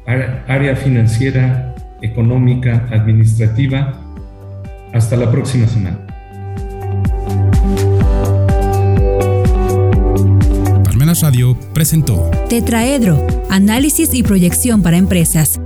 área 0.07 0.76
financiera, 0.76 1.74
económica, 2.02 2.88
administrativa. 2.90 3.98
Hasta 4.92 5.16
la 5.16 5.31
próxima 5.31 5.66
semana. 5.68 5.98
Radio 11.20 11.57
presentó 11.74 12.31
Tetraedro, 12.48 13.26
análisis 13.50 14.14
y 14.14 14.22
proyección 14.22 14.83
para 14.83 14.96
empresas 14.96 15.61